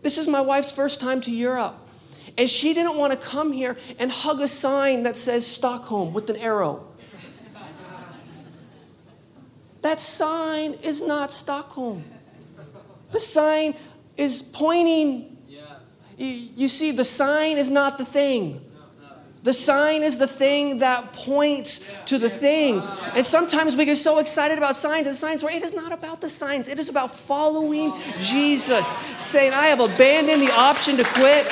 This 0.00 0.16
is 0.16 0.26
my 0.26 0.40
wife's 0.40 0.72
first 0.72 0.98
time 0.98 1.20
to 1.20 1.30
Europe. 1.30 1.76
And 2.38 2.48
she 2.48 2.72
didn't 2.72 2.96
want 2.96 3.12
to 3.12 3.18
come 3.18 3.52
here 3.52 3.76
and 3.98 4.10
hug 4.10 4.40
a 4.40 4.48
sign 4.48 5.02
that 5.02 5.16
says 5.16 5.46
Stockholm 5.46 6.14
with 6.14 6.30
an 6.30 6.36
arrow. 6.36 6.88
That 9.82 10.00
sign 10.00 10.72
is 10.82 11.06
not 11.06 11.30
Stockholm. 11.30 12.04
The 13.12 13.20
sign 13.20 13.74
is 14.16 14.42
pointing. 14.42 15.36
You, 16.18 16.48
you 16.56 16.68
see, 16.68 16.92
the 16.92 17.04
sign 17.04 17.56
is 17.56 17.70
not 17.70 17.98
the 17.98 18.04
thing. 18.04 18.60
The 19.42 19.52
sign 19.52 20.04
is 20.04 20.20
the 20.20 20.28
thing 20.28 20.78
that 20.78 21.12
points 21.14 21.92
to 22.04 22.16
the 22.16 22.30
thing. 22.30 22.78
Ah. 22.80 23.12
And 23.16 23.24
sometimes 23.24 23.74
we 23.74 23.84
get 23.84 23.96
so 23.96 24.20
excited 24.20 24.56
about 24.56 24.76
signs 24.76 25.08
and 25.08 25.16
signs 25.16 25.42
where 25.42 25.54
it 25.54 25.64
is 25.64 25.74
not 25.74 25.90
about 25.90 26.20
the 26.20 26.28
signs. 26.28 26.68
It 26.68 26.78
is 26.78 26.88
about 26.88 27.10
following 27.10 27.92
Jesus, 28.20 28.86
saying, 29.18 29.52
I 29.52 29.66
have 29.66 29.80
abandoned 29.80 30.42
the 30.42 30.52
option 30.52 30.96
to 30.96 31.04
quit. 31.04 31.46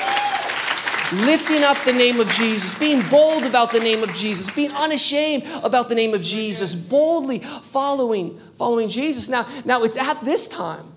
Lifting 1.27 1.65
up 1.65 1.77
the 1.79 1.93
name 1.93 2.21
of 2.21 2.29
Jesus, 2.31 2.79
being 2.79 3.03
bold 3.11 3.43
about 3.43 3.73
the 3.73 3.81
name 3.81 4.05
of 4.05 4.15
Jesus, 4.15 4.49
being 4.55 4.71
unashamed 4.71 5.43
about 5.65 5.89
the 5.89 5.97
name 5.97 6.15
of 6.15 6.23
Jesus, 6.23 6.73
boldly 6.73 7.41
following, 7.41 8.39
following 8.57 8.89
Jesus. 8.89 9.29
Now, 9.29 9.45
now 9.65 9.83
it's 9.83 9.97
at 9.97 10.25
this 10.25 10.47
time 10.47 10.95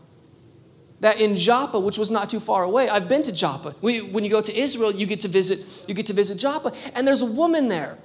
that 1.03 1.19
in 1.19 1.35
Joppa, 1.35 1.77
which 1.77 1.97
was 1.97 2.09
not 2.09 2.29
too 2.29 2.39
far 2.39 2.63
away, 2.63 2.87
I've 2.87 3.09
been 3.09 3.23
to 3.23 3.33
Joppa. 3.33 3.71
when 3.81 4.23
you 4.23 4.29
go 4.29 4.39
to 4.39 4.57
Israel, 4.57 4.89
you 4.89 5.05
get 5.05 5.19
to 5.21 5.27
visit, 5.27 5.59
you 5.85 5.93
get 5.93 6.05
to 6.05 6.13
visit 6.13 6.37
Joppa, 6.37 6.71
and 6.95 7.05
there's 7.05 7.21
a 7.21 7.29
woman 7.29 7.67
there. 7.67 7.97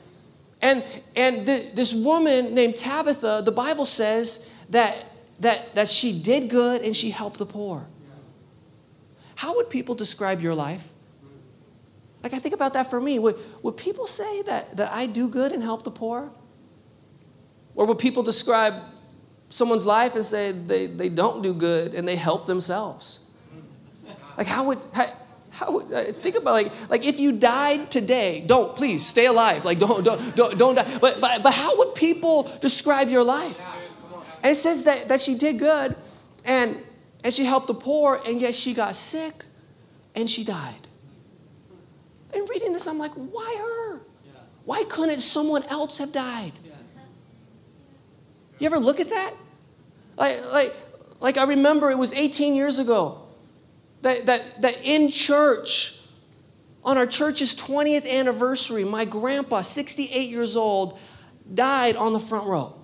And, 0.61 0.83
and 1.15 1.47
th- 1.47 1.75
this 1.75 1.95
woman 1.95 2.57
named 2.57 2.77
Tabitha, 2.77 3.43
the 3.45 3.53
Bible 3.53 3.87
says 3.87 4.53
that, 4.71 4.97
that, 5.39 5.77
that 5.77 5.87
she 5.87 6.21
did 6.21 6.51
good 6.51 6.83
and 6.83 6.97
she 6.97 7.11
helped 7.11 7.39
the 7.39 7.47
poor. 7.47 7.87
How 9.37 9.55
would 9.55 9.71
people 9.71 9.95
describe 9.95 10.41
your 10.41 10.57
life? 10.57 10.91
Like, 12.25 12.35
I 12.35 12.41
think 12.41 12.53
about 12.53 12.75
that 12.75 12.91
for 12.91 13.01
me. 13.01 13.21
Would, 13.21 13.37
would 13.63 13.77
people 13.77 14.09
say 14.09 14.43
that, 14.43 14.77
that 14.77 14.93
I 14.93 15.07
do 15.07 15.29
good 15.29 15.53
and 15.53 15.63
help 15.63 15.85
the 15.85 15.93
poor? 15.93 16.33
Or 17.77 17.87
would 17.87 18.01
people 18.01 18.25
describe 18.25 18.75
someone's 19.49 19.87
life 19.87 20.15
and 20.15 20.25
say 20.25 20.53
they, 20.53 20.87
they 20.87 21.09
don't 21.09 21.43
do 21.43 21.55
good 21.55 21.95
and 21.95 22.07
they 22.07 22.17
help 22.17 22.47
themselves. 22.47 23.31
Like, 24.37 24.47
how 24.47 24.67
would, 24.67 24.79
how, 24.93 25.07
how 25.51 25.73
would, 25.73 25.93
uh, 25.93 26.05
think 26.13 26.37
about 26.37 26.53
like, 26.53 26.91
like 26.91 27.05
if 27.05 27.19
you 27.19 27.39
died 27.39 27.91
today, 27.91 28.45
don't, 28.47 28.77
please, 28.77 29.05
stay 29.05 29.27
alive. 29.27 29.65
Like, 29.65 29.79
don't, 29.79 30.05
don't, 30.05 30.37
don't, 30.37 30.59
don't 30.59 30.75
die. 30.77 30.99
But, 31.01 31.21
but, 31.21 31.43
but 31.43 31.53
how 31.53 31.77
would 31.79 31.95
people 31.95 32.45
describe 32.61 33.09
your 33.09 33.25
life? 33.25 33.61
And 34.43 34.53
it 34.53 34.57
says 34.57 34.85
that, 34.85 35.09
that 35.09 35.21
she 35.21 35.35
did 35.35 35.59
good 35.59 35.97
and, 36.45 36.77
and 37.25 37.35
she 37.35 37.45
helped 37.45 37.67
the 37.67 37.75
poor, 37.75 38.21
and 38.27 38.41
yet 38.41 38.55
she 38.55 38.73
got 38.73 38.95
sick 38.95 39.45
and 40.15 40.31
she 40.31 40.45
died. 40.45 40.87
And 42.33 42.49
reading 42.49 42.73
this, 42.73 42.87
I'm 42.87 42.99
like, 42.99 43.13
why 43.13 43.57
her? 43.59 44.01
Why 44.65 44.85
couldn't 44.85 45.21
someone 45.21 45.65
else 45.65 45.99
have 45.99 46.13
died? 46.13 46.53
You 48.59 48.67
ever 48.67 48.79
look 48.79 49.01
at 49.01 49.11
that? 49.11 49.33
Like, 50.17 50.37
like, 50.53 50.75
like 51.21 51.39
I 51.39 51.45
remember 51.45 51.91
it 51.91 51.99
was 51.99 52.13
18 52.13 52.55
years 52.55 52.79
ago 52.79 53.23
that, 54.03 54.27
that, 54.27 54.63
that 54.63 54.75
in 54.85 55.11
church, 55.11 56.01
on 56.85 56.97
our 56.97 57.07
church's 57.07 57.55
20th 57.55 58.11
anniversary, 58.11 58.85
my 58.85 59.05
grandpa, 59.05 59.61
68 59.61 60.29
years 60.29 60.57
old, 60.57 60.99
died 61.53 61.97
on 61.97 62.13
the 62.13 62.21
front 62.21 62.47
row. 62.47 62.75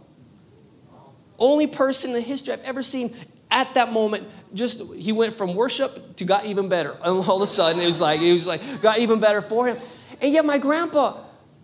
Only 1.39 1.67
person 1.67 2.15
in 2.15 2.23
history 2.23 2.53
I've 2.53 2.63
ever 2.63 2.83
seen 2.83 3.15
at 3.51 3.73
that 3.75 3.93
moment 3.93 4.27
just 4.53 4.95
he 4.95 5.13
went 5.13 5.33
from 5.35 5.55
worship 5.55 6.17
to 6.17 6.25
got 6.25 6.45
even 6.47 6.69
better 6.69 6.91
and 7.05 7.25
all 7.27 7.37
of 7.37 7.43
a 7.43 7.47
sudden 7.47 7.81
it 7.81 7.87
was 7.87 8.01
like 8.01 8.21
it 8.21 8.33
was 8.33 8.47
like 8.47 8.61
got 8.83 8.99
even 8.99 9.21
better 9.21 9.43
for 9.43 9.67
him 9.67 9.77
and 10.21 10.33
yet 10.33 10.45
my 10.45 10.59
grandpa 10.59 11.17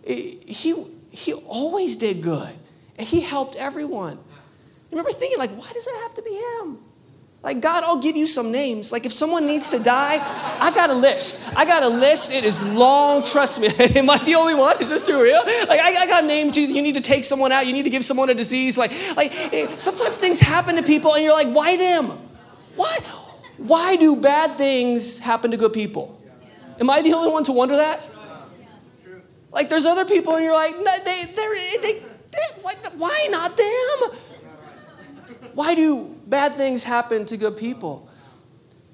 he 0.05 0.73
he 1.11 1.33
always 1.47 1.95
did 1.95 2.21
good 2.21 2.53
and 3.01 3.09
he 3.09 3.19
helped 3.19 3.55
everyone. 3.55 4.13
I 4.13 4.91
remember 4.91 5.09
thinking, 5.11 5.39
like, 5.39 5.49
why 5.49 5.71
does 5.73 5.87
it 5.87 5.95
have 6.03 6.13
to 6.13 6.21
be 6.21 6.29
him? 6.29 6.77
Like, 7.41 7.59
God, 7.59 7.83
I'll 7.83 7.99
give 7.99 8.15
you 8.15 8.27
some 8.27 8.51
names. 8.51 8.91
Like, 8.91 9.07
if 9.07 9.11
someone 9.11 9.47
needs 9.47 9.71
to 9.71 9.79
die, 9.79 10.19
I 10.59 10.69
got 10.69 10.91
a 10.91 10.93
list. 10.93 11.51
I 11.57 11.65
got 11.65 11.81
a 11.81 11.87
list. 11.87 12.31
It 12.31 12.43
is 12.43 12.61
long. 12.73 13.23
Trust 13.23 13.59
me. 13.59 13.69
Am 13.79 14.07
I 14.07 14.19
the 14.19 14.35
only 14.35 14.53
one? 14.53 14.79
Is 14.79 14.89
this 14.89 15.01
too 15.01 15.19
real? 15.19 15.41
Like, 15.67 15.79
I, 15.79 15.95
I 15.95 16.05
got 16.05 16.25
names. 16.25 16.53
Jesus, 16.53 16.75
you 16.75 16.83
need 16.83 16.93
to 16.93 17.01
take 17.01 17.23
someone 17.23 17.51
out. 17.51 17.65
You 17.65 17.73
need 17.73 17.85
to 17.85 17.89
give 17.89 18.05
someone 18.05 18.29
a 18.29 18.35
disease. 18.35 18.77
Like, 18.77 18.91
like 19.17 19.33
sometimes 19.79 20.19
things 20.19 20.39
happen 20.39 20.75
to 20.75 20.83
people, 20.83 21.15
and 21.15 21.23
you're 21.23 21.33
like, 21.33 21.47
why 21.47 21.77
them? 21.77 22.05
Why? 22.75 22.99
Why 23.57 23.95
do 23.95 24.21
bad 24.21 24.59
things 24.59 25.17
happen 25.17 25.49
to 25.49 25.57
good 25.57 25.73
people? 25.73 26.21
Am 26.79 26.87
I 26.87 27.01
the 27.01 27.13
only 27.13 27.31
one 27.31 27.43
to 27.45 27.51
wonder 27.51 27.77
that? 27.77 27.99
Like, 29.51 29.69
there's 29.69 29.87
other 29.87 30.05
people, 30.05 30.35
and 30.35 30.45
you're 30.45 30.53
like, 30.53 30.75
no, 30.75 30.91
they, 31.03 31.23
they, 31.81 32.10
why 33.01 33.27
not 33.31 33.57
them? 33.57 34.19
Why 35.53 35.75
do 35.75 36.15
bad 36.27 36.53
things 36.53 36.83
happen 36.83 37.25
to 37.25 37.37
good 37.37 37.57
people? 37.57 38.07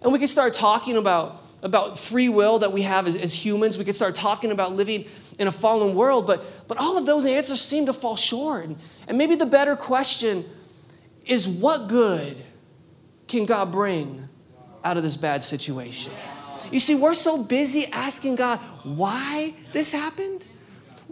And 0.02 0.14
we 0.14 0.20
could 0.20 0.30
start 0.30 0.54
talking 0.54 0.96
about, 0.96 1.44
about 1.62 2.00
free 2.00 2.30
will 2.30 2.60
that 2.60 2.72
we 2.72 2.84
have 2.84 3.06
as, 3.08 3.16
as 3.16 3.34
humans. 3.34 3.78
We 3.78 3.86
could 3.86 3.96
start 3.96 4.16
talking 4.16 4.52
about 4.52 4.74
living 4.74 5.06
in 5.40 5.48
a 5.48 5.52
fallen 5.52 5.94
world, 5.94 6.26
but, 6.26 6.44
but 6.68 6.78
all 6.78 6.98
of 6.98 7.06
those 7.06 7.26
answers 7.26 7.62
seem 7.62 7.86
to 7.88 7.94
fall 7.94 8.16
short. 8.16 8.70
And 9.08 9.18
maybe 9.18 9.36
the 9.36 9.46
better 9.46 9.76
question 9.76 10.46
is 11.26 11.48
what 11.48 11.90
good 11.90 12.38
can 13.28 13.46
God 13.46 13.72
bring 13.72 14.30
out 14.84 14.96
of 14.98 15.04
this 15.04 15.18
bad 15.18 15.44
situation? 15.44 16.14
You 16.72 16.80
see, 16.80 16.96
we're 16.96 17.14
so 17.14 17.44
busy 17.44 17.86
asking 17.92 18.38
God 18.38 18.60
why 18.84 19.54
this 19.74 19.92
happened 19.92 20.48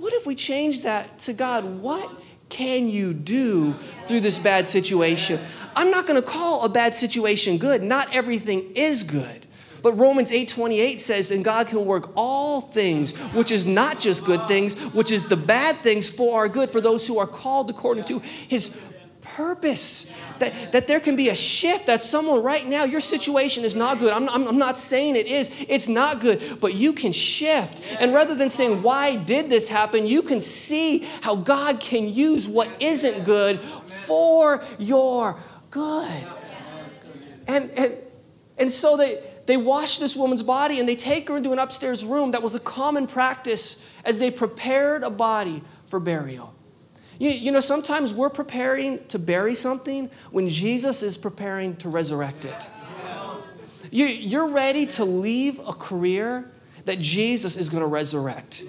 what 0.06 0.14
if 0.14 0.28
we 0.28 0.36
change 0.36 0.84
that 0.84 1.18
to 1.18 1.34
God, 1.34 1.66
what 1.82 2.08
can 2.50 2.88
you 2.88 3.12
do 3.12 3.74
through 4.06 4.20
this 4.20 4.38
bad 4.38 4.68
situation? 4.68 5.40
I'm 5.76 5.90
not 5.90 6.06
going 6.06 6.22
to 6.22 6.28
call 6.28 6.64
a 6.64 6.70
bad 6.70 6.94
situation 6.94 7.58
good. 7.58 7.82
Not 7.82 8.14
everything 8.14 8.74
is 8.76 9.02
good. 9.02 9.48
But 9.82 9.94
Romans 9.94 10.32
8:28 10.32 11.00
says, 11.00 11.32
"And 11.32 11.44
God 11.44 11.66
can 11.66 11.86
work 11.86 12.12
all 12.16 12.62
things, 12.62 13.18
which 13.34 13.52
is 13.52 13.66
not 13.66 13.98
just 13.98 14.26
good 14.26 14.48
things, 14.48 14.76
which 14.94 15.12
is 15.12 15.28
the 15.28 15.38
bad 15.38 15.76
things 15.78 16.08
for 16.08 16.38
our 16.38 16.50
good 16.50 16.70
for 16.72 16.82
those 16.82 17.08
who 17.08 17.18
are 17.18 17.26
called 17.26 17.72
according 17.72 18.04
to 18.04 18.22
his 18.48 18.78
purpose. 19.26 20.18
That, 20.40 20.74
that 20.74 20.88
there 20.88 21.00
can 21.00 21.16
be 21.16 21.30
a 21.30 21.36
shift, 21.36 21.88
that 21.88 22.02
someone 22.02 22.44
right 22.44 22.66
now, 22.66 22.84
your 22.84 23.00
situation 23.00 23.64
is 23.64 23.76
not 23.76 24.00
good. 24.00 24.12
I'm, 24.12 24.30
I'm, 24.30 24.58
not 24.58 24.78
saying 24.78 25.16
it 25.16 25.28
is, 25.28 25.66
it's 25.70 25.88
not 25.88 26.20
good, 26.20 26.60
but 26.60 26.74
you 26.74 26.94
can 26.94 27.12
shift. 27.12 27.82
And 28.00 28.14
rather 28.14 28.36
than 28.36 28.50
saying, 28.50 28.84
why 28.84 29.16
did 29.16 29.50
this 29.50 29.70
happen, 29.70 30.06
you 30.06 30.22
can 30.22 30.42
see 30.42 31.08
how 31.22 31.36
God 31.36 31.80
can 31.80 32.10
use 32.10 32.50
what 32.50 32.70
isn't 32.82 33.26
good 33.26 33.60
for 33.60 34.64
your 34.78 35.38
good. 35.72 36.24
And, 37.48 37.70
and, 37.72 37.94
and 38.58 38.72
so 38.72 38.98
they, 38.98 39.22
they 39.46 39.58
wash 39.58 40.00
this 40.00 40.16
woman's 40.16 40.44
body 40.44 40.80
and 40.80 40.90
they 40.90 40.96
take 40.96 41.30
her 41.30 41.38
into 41.38 41.52
an 41.52 41.60
upstairs 41.60 42.04
room 42.04 42.32
that 42.32 42.42
was 42.42 42.56
a 42.56 42.60
common 42.60 43.08
practice 43.08 43.92
as 44.04 44.20
they 44.20 44.32
prepared 44.32 45.04
a 45.04 45.10
body 45.10 45.62
for 45.86 46.00
burial. 46.00 46.55
You, 47.20 47.30
you 47.30 47.52
know, 47.52 47.60
sometimes 47.60 48.14
we're 48.14 48.30
preparing 48.30 49.04
to 49.08 49.20
bury 49.20 49.56
something 49.56 50.10
when 50.32 50.50
Jesus 50.50 51.02
is 51.02 51.18
preparing 51.18 51.76
to 51.78 51.90
resurrect 51.90 52.46
it. 52.46 52.70
You, 53.92 54.06
you're 54.06 54.50
ready 54.50 54.86
to 54.88 55.06
leave 55.06 55.60
a 55.60 55.72
career 55.74 56.52
that 56.86 57.00
Jesus 57.00 57.56
is 57.56 57.70
going 57.70 57.82
to 57.82 57.88
resurrect. 57.88 58.64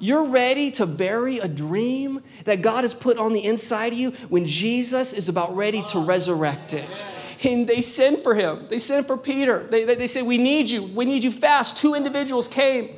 You're 0.00 0.26
ready 0.26 0.70
to 0.72 0.86
bury 0.86 1.38
a 1.38 1.48
dream 1.48 2.22
that 2.44 2.62
God 2.62 2.84
has 2.84 2.94
put 2.94 3.18
on 3.18 3.32
the 3.32 3.44
inside 3.44 3.92
of 3.92 3.98
you 3.98 4.10
when 4.28 4.46
Jesus 4.46 5.12
is 5.12 5.28
about 5.28 5.56
ready 5.56 5.82
to 5.84 6.00
resurrect 6.00 6.72
it. 6.72 7.04
And 7.44 7.66
they 7.66 7.80
send 7.80 8.18
for 8.18 8.34
him. 8.34 8.66
They 8.68 8.78
send 8.78 9.06
for 9.06 9.16
Peter. 9.16 9.60
They, 9.64 9.84
they, 9.84 9.94
they 9.94 10.06
say, 10.06 10.22
We 10.22 10.38
need 10.38 10.68
you. 10.70 10.84
We 10.84 11.04
need 11.04 11.24
you 11.24 11.30
fast. 11.30 11.76
Two 11.76 11.94
individuals 11.94 12.46
came. 12.46 12.90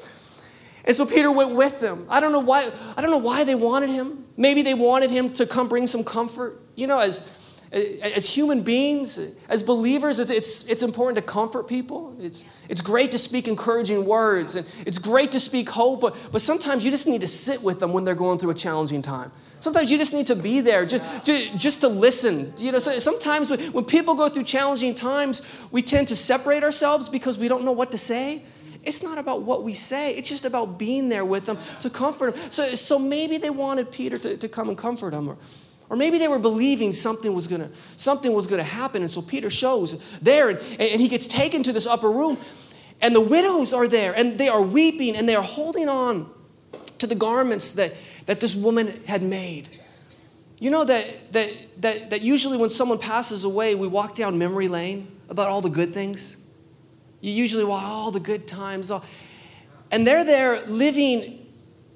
And 0.85 0.97
so 0.97 1.07
Peter 1.07 1.31
went 1.31 1.55
with 1.55 1.81
them. 1.81 2.07
I 2.09 2.21
don't 2.21 2.33
know 2.33 2.41
why, 2.41 2.71
I 2.97 3.03
don't 3.03 3.11
know 3.11 3.19
why 3.19 3.45
they 3.45 3.55
wanted 3.55 3.91
him. 3.91 4.25
Maybe 4.41 4.63
they 4.63 4.73
wanted 4.73 5.11
him 5.11 5.31
to 5.35 5.45
come 5.45 5.69
bring 5.69 5.87
some 5.87 6.03
comfort. 6.03 6.59
You 6.75 6.87
know, 6.87 6.99
as 6.99 7.37
as 7.73 8.29
human 8.29 8.63
beings, 8.63 9.37
as 9.49 9.63
believers, 9.63 10.19
it's, 10.19 10.67
it's 10.67 10.83
important 10.83 11.15
to 11.17 11.23
comfort 11.23 11.69
people. 11.69 12.17
It's, 12.19 12.45
it's 12.69 12.81
great 12.81 13.13
to 13.13 13.19
speak 13.19 13.47
encouraging 13.47 14.07
words, 14.07 14.57
and 14.57 14.67
it's 14.85 14.99
great 14.99 15.31
to 15.33 15.39
speak 15.39 15.69
hope, 15.69 16.01
but, 16.01 16.17
but 16.33 16.41
sometimes 16.41 16.85
you 16.85 16.91
just 16.91 17.07
need 17.07 17.21
to 17.21 17.29
sit 17.29 17.63
with 17.63 17.79
them 17.79 17.93
when 17.93 18.05
they're 18.05 18.17
going 18.17 18.39
through 18.39 18.51
a 18.51 18.55
challenging 18.55 19.03
time. 19.03 19.31
Sometimes 19.61 19.89
you 19.89 19.99
just 19.99 20.13
need 20.13 20.27
to 20.27 20.35
be 20.35 20.61
there 20.61 20.85
just, 20.85 21.25
just, 21.25 21.57
just 21.57 21.81
to 21.83 21.89
listen. 21.89 22.53
You 22.57 22.73
know, 22.73 22.79
sometimes 22.79 23.51
when 23.71 23.85
people 23.85 24.17
go 24.17 24.29
through 24.29 24.45
challenging 24.45 24.97
times, 24.97 25.69
we 25.71 25.81
tend 25.81 26.09
to 26.09 26.17
separate 26.17 26.65
ourselves 26.65 27.09
because 27.09 27.39
we 27.39 27.47
don't 27.47 27.65
know 27.65 27.73
what 27.73 27.93
to 27.93 27.99
say. 27.99 28.43
It's 28.83 29.03
not 29.03 29.19
about 29.19 29.43
what 29.43 29.63
we 29.63 29.75
say, 29.75 30.15
it's 30.15 30.29
just 30.29 30.45
about 30.45 30.79
being 30.79 31.09
there 31.09 31.25
with 31.25 31.47
them 31.47 31.59
to 31.81 31.91
comfort 31.91 32.35
them. 32.35 32.51
So, 32.51 32.67
so 32.67 32.99
maybe 32.99 33.37
they 33.37 33.51
wanted 33.51 33.91
Peter 33.91 34.19
to, 34.19 34.37
to 34.37 34.49
come 34.49 34.69
and 34.69 34.79
comfort 34.79 35.13
them. 35.13 35.29
Or, 35.29 35.37
or 35.91 35.97
maybe 35.97 36.19
they 36.19 36.29
were 36.29 36.39
believing 36.39 36.93
something 36.93 37.35
was 37.35 37.47
gonna, 37.47 37.71
something 37.97 38.33
was 38.33 38.47
gonna 38.47 38.63
happen. 38.63 39.03
And 39.03 39.11
so 39.11 39.21
Peter 39.21 39.51
shows 39.51 40.19
there 40.21 40.51
and, 40.51 40.59
and 40.79 41.01
he 41.01 41.09
gets 41.09 41.27
taken 41.27 41.63
to 41.65 41.73
this 41.73 41.87
upper 41.87 42.11
room. 42.11 42.39
And 43.03 43.15
the 43.15 43.21
widows 43.21 43.73
are 43.73 43.89
there 43.89 44.15
and 44.15 44.39
they 44.39 44.49
are 44.49 44.63
weeping 44.63 45.17
and 45.17 45.29
they 45.29 45.35
are 45.35 45.43
holding 45.43 45.89
on 45.89 46.31
to 46.99 47.07
the 47.07 47.15
garments 47.15 47.75
that, 47.75 47.95
that 48.27 48.41
this 48.41 48.55
woman 48.55 48.89
had 49.07 49.23
made. 49.23 49.69
You 50.59 50.71
know 50.71 50.85
that, 50.85 51.33
that, 51.33 51.67
that, 51.79 52.11
that 52.11 52.23
usually 52.23 52.59
when 52.59 52.71
someone 52.71 52.99
passes 52.99 53.45
away, 53.45 53.75
we 53.75 53.89
walk 53.89 54.15
down 54.15 54.39
memory 54.39 54.69
lane 54.69 55.09
about 55.31 55.49
all 55.49 55.63
the 55.63 55.71
good 55.71 55.89
things. 55.91 56.50
You 57.21 57.33
usually 57.33 57.65
walk 57.65 57.83
all 57.83 58.11
the 58.11 58.21
good 58.21 58.47
times. 58.47 58.91
All, 58.91 59.05
and 59.91 60.07
they're 60.07 60.25
there 60.25 60.61
living 60.67 61.47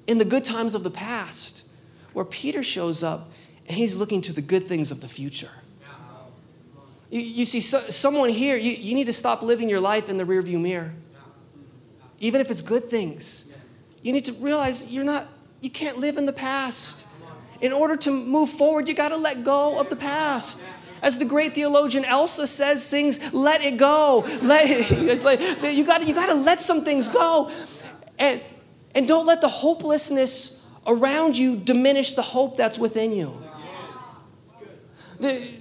in 0.07 0.17
the 0.17 0.25
good 0.25 0.43
times 0.43 0.75
of 0.75 0.83
the 0.83 0.91
past, 0.91 1.67
where 2.13 2.25
Peter 2.25 2.63
shows 2.63 3.03
up 3.03 3.31
and 3.67 3.75
he's 3.77 3.99
looking 3.99 4.21
to 4.21 4.33
the 4.33 4.41
good 4.41 4.63
things 4.63 4.91
of 4.91 5.01
the 5.01 5.07
future. 5.07 5.51
You, 7.09 7.21
you 7.21 7.45
see, 7.45 7.59
so, 7.59 7.79
someone 7.79 8.29
here, 8.29 8.57
you, 8.57 8.71
you 8.71 8.93
need 8.93 9.05
to 9.05 9.13
stop 9.13 9.41
living 9.41 9.69
your 9.69 9.79
life 9.79 10.09
in 10.09 10.17
the 10.17 10.23
rearview 10.23 10.61
mirror. 10.61 10.93
Even 12.19 12.41
if 12.41 12.49
it's 12.51 12.61
good 12.61 12.83
things, 12.83 13.55
you 14.03 14.13
need 14.13 14.25
to 14.25 14.33
realize 14.33 14.93
you're 14.93 15.03
not, 15.03 15.27
you 15.61 15.69
can't 15.69 15.97
live 15.97 16.17
in 16.17 16.25
the 16.25 16.33
past. 16.33 17.07
In 17.61 17.71
order 17.71 17.95
to 17.97 18.11
move 18.11 18.49
forward, 18.49 18.87
you 18.87 18.93
got 18.93 19.09
to 19.09 19.17
let 19.17 19.43
go 19.43 19.79
of 19.79 19.89
the 19.89 19.95
past. 19.95 20.63
As 21.05 21.19
the 21.19 21.25
great 21.25 21.53
theologian 21.53 22.03
Elsa 22.03 22.47
says, 22.47 22.83
sings, 22.83 23.31
let 23.31 23.63
it 23.63 23.77
go. 23.77 24.25
Let 24.41 24.65
it, 24.67 25.77
you 25.77 25.85
got 25.85 26.05
you 26.05 26.15
to 26.15 26.33
let 26.33 26.59
some 26.59 26.81
things 26.81 27.09
go. 27.09 27.51
And, 28.17 28.41
and 28.95 29.07
don't 29.07 29.27
let 29.27 29.39
the 29.39 29.47
hopelessness 29.47 30.67
around 30.87 31.37
you 31.37 31.57
diminish 31.57 32.13
the 32.13 32.23
hope 32.23 32.57
that's 32.57 32.79
within 32.79 33.11
you. 33.11 33.31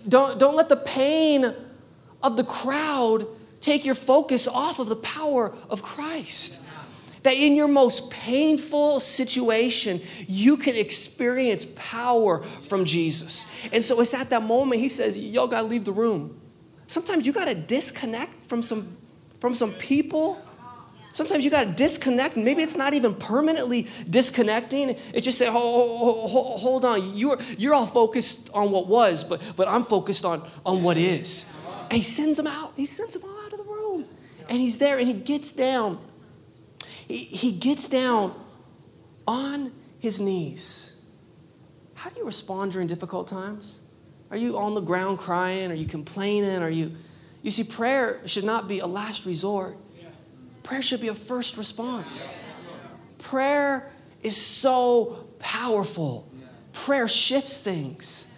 Don't, 0.09 0.39
don't 0.39 0.57
let 0.57 0.71
the 0.71 0.77
pain 0.83 1.53
of 2.23 2.39
the 2.39 2.45
crowd 2.45 3.27
take 3.61 3.85
your 3.85 3.95
focus 3.95 4.49
off 4.49 4.79
of 4.79 4.89
the 4.89 4.97
power 4.97 5.55
of 5.69 5.83
Christ. 5.83 6.64
That 7.25 7.35
in 7.35 7.57
your 7.57 7.69
most 7.69 8.11
painful 8.11 9.01
situation, 9.01 10.01
you 10.29 10.57
can 10.57 10.77
experience 10.77 11.67
power 11.77 12.43
from 12.43 12.85
Jesus. 12.85 13.51
And 13.73 13.83
so 13.83 14.01
it's 14.01 14.15
at 14.15 14.31
that 14.31 14.43
moment 14.43 14.81
he 14.81 14.89
says, 14.89 15.19
Y'all 15.19 15.47
gotta 15.47 15.67
leave 15.67 15.85
the 15.85 15.93
room. 15.93 16.39
Sometimes 16.87 17.27
you 17.27 17.33
gotta 17.33 17.55
disconnect 17.55 18.47
from 18.47 18.63
some, 18.63 18.97
from 19.41 19.55
some 19.55 19.73
people 19.73 20.41
Sometimes 21.15 21.45
you 21.45 21.51
got 21.51 21.65
to 21.65 21.73
disconnect. 21.73 22.37
Maybe 22.37 22.61
it's 22.65 22.77
not 22.77 22.93
even 22.93 23.15
permanently 23.15 23.87
disconnecting. 24.11 24.91
It's 25.15 25.25
just 25.25 25.39
say, 25.39 25.47
hold, 25.47 26.29
hold, 26.29 26.61
hold 26.61 26.85
on. 26.85 27.03
You're, 27.15 27.41
you're 27.57 27.73
all 27.73 27.87
focused 27.87 28.51
on 28.53 28.73
what 28.73 28.89
was, 28.89 29.23
but, 29.23 29.41
but 29.57 29.69
I'm 29.69 29.85
focused 29.85 30.25
on, 30.25 30.43
on 30.67 30.83
what 30.83 30.97
is. 30.97 31.55
And 31.83 31.93
he 31.93 32.03
sends 32.03 32.37
them 32.37 32.49
out. 32.49 32.73
He 32.77 32.85
sends 32.85 33.15
them 33.15 33.31
all 33.31 33.47
out 33.47 33.53
of 33.53 33.59
the 33.59 33.65
room. 33.65 34.07
And 34.51 34.61
he's 34.61 34.79
there 34.79 34.99
and 34.99 35.07
he 35.07 35.15
gets 35.15 35.53
down. 35.53 36.01
He, 37.09 37.19
he 37.25 37.53
gets 37.53 37.89
down 37.89 38.35
on 39.27 39.73
his 39.99 40.21
knees. 40.21 41.05
How 41.95 42.11
do 42.11 42.19
you 42.19 42.27
respond 42.27 42.73
during 42.73 42.87
difficult 42.87 43.29
times? 43.29 43.81
Are 44.31 44.37
you 44.37 44.59
on 44.59 44.75
the 44.75 44.81
ground 44.81 45.19
crying? 45.19 45.71
Are 45.71 45.75
you 45.75 45.87
complaining? 45.87 46.63
Are 46.63 46.71
you. 46.71 46.93
You 47.43 47.51
see, 47.51 47.65
prayer 47.65 48.27
should 48.27 48.45
not 48.45 48.69
be 48.69 48.81
a 48.81 48.87
last 48.87 49.27
resort. 49.27 49.77
Prayer 50.63 50.83
should 50.83 51.01
be 51.01 51.09
a 51.09 51.15
first 51.15 51.59
response. 51.59 52.29
Prayer 53.19 53.93
is 54.23 54.37
so 54.37 55.27
powerful. 55.39 56.31
Prayer 56.73 57.07
shifts 57.07 57.63
things. 57.63 58.34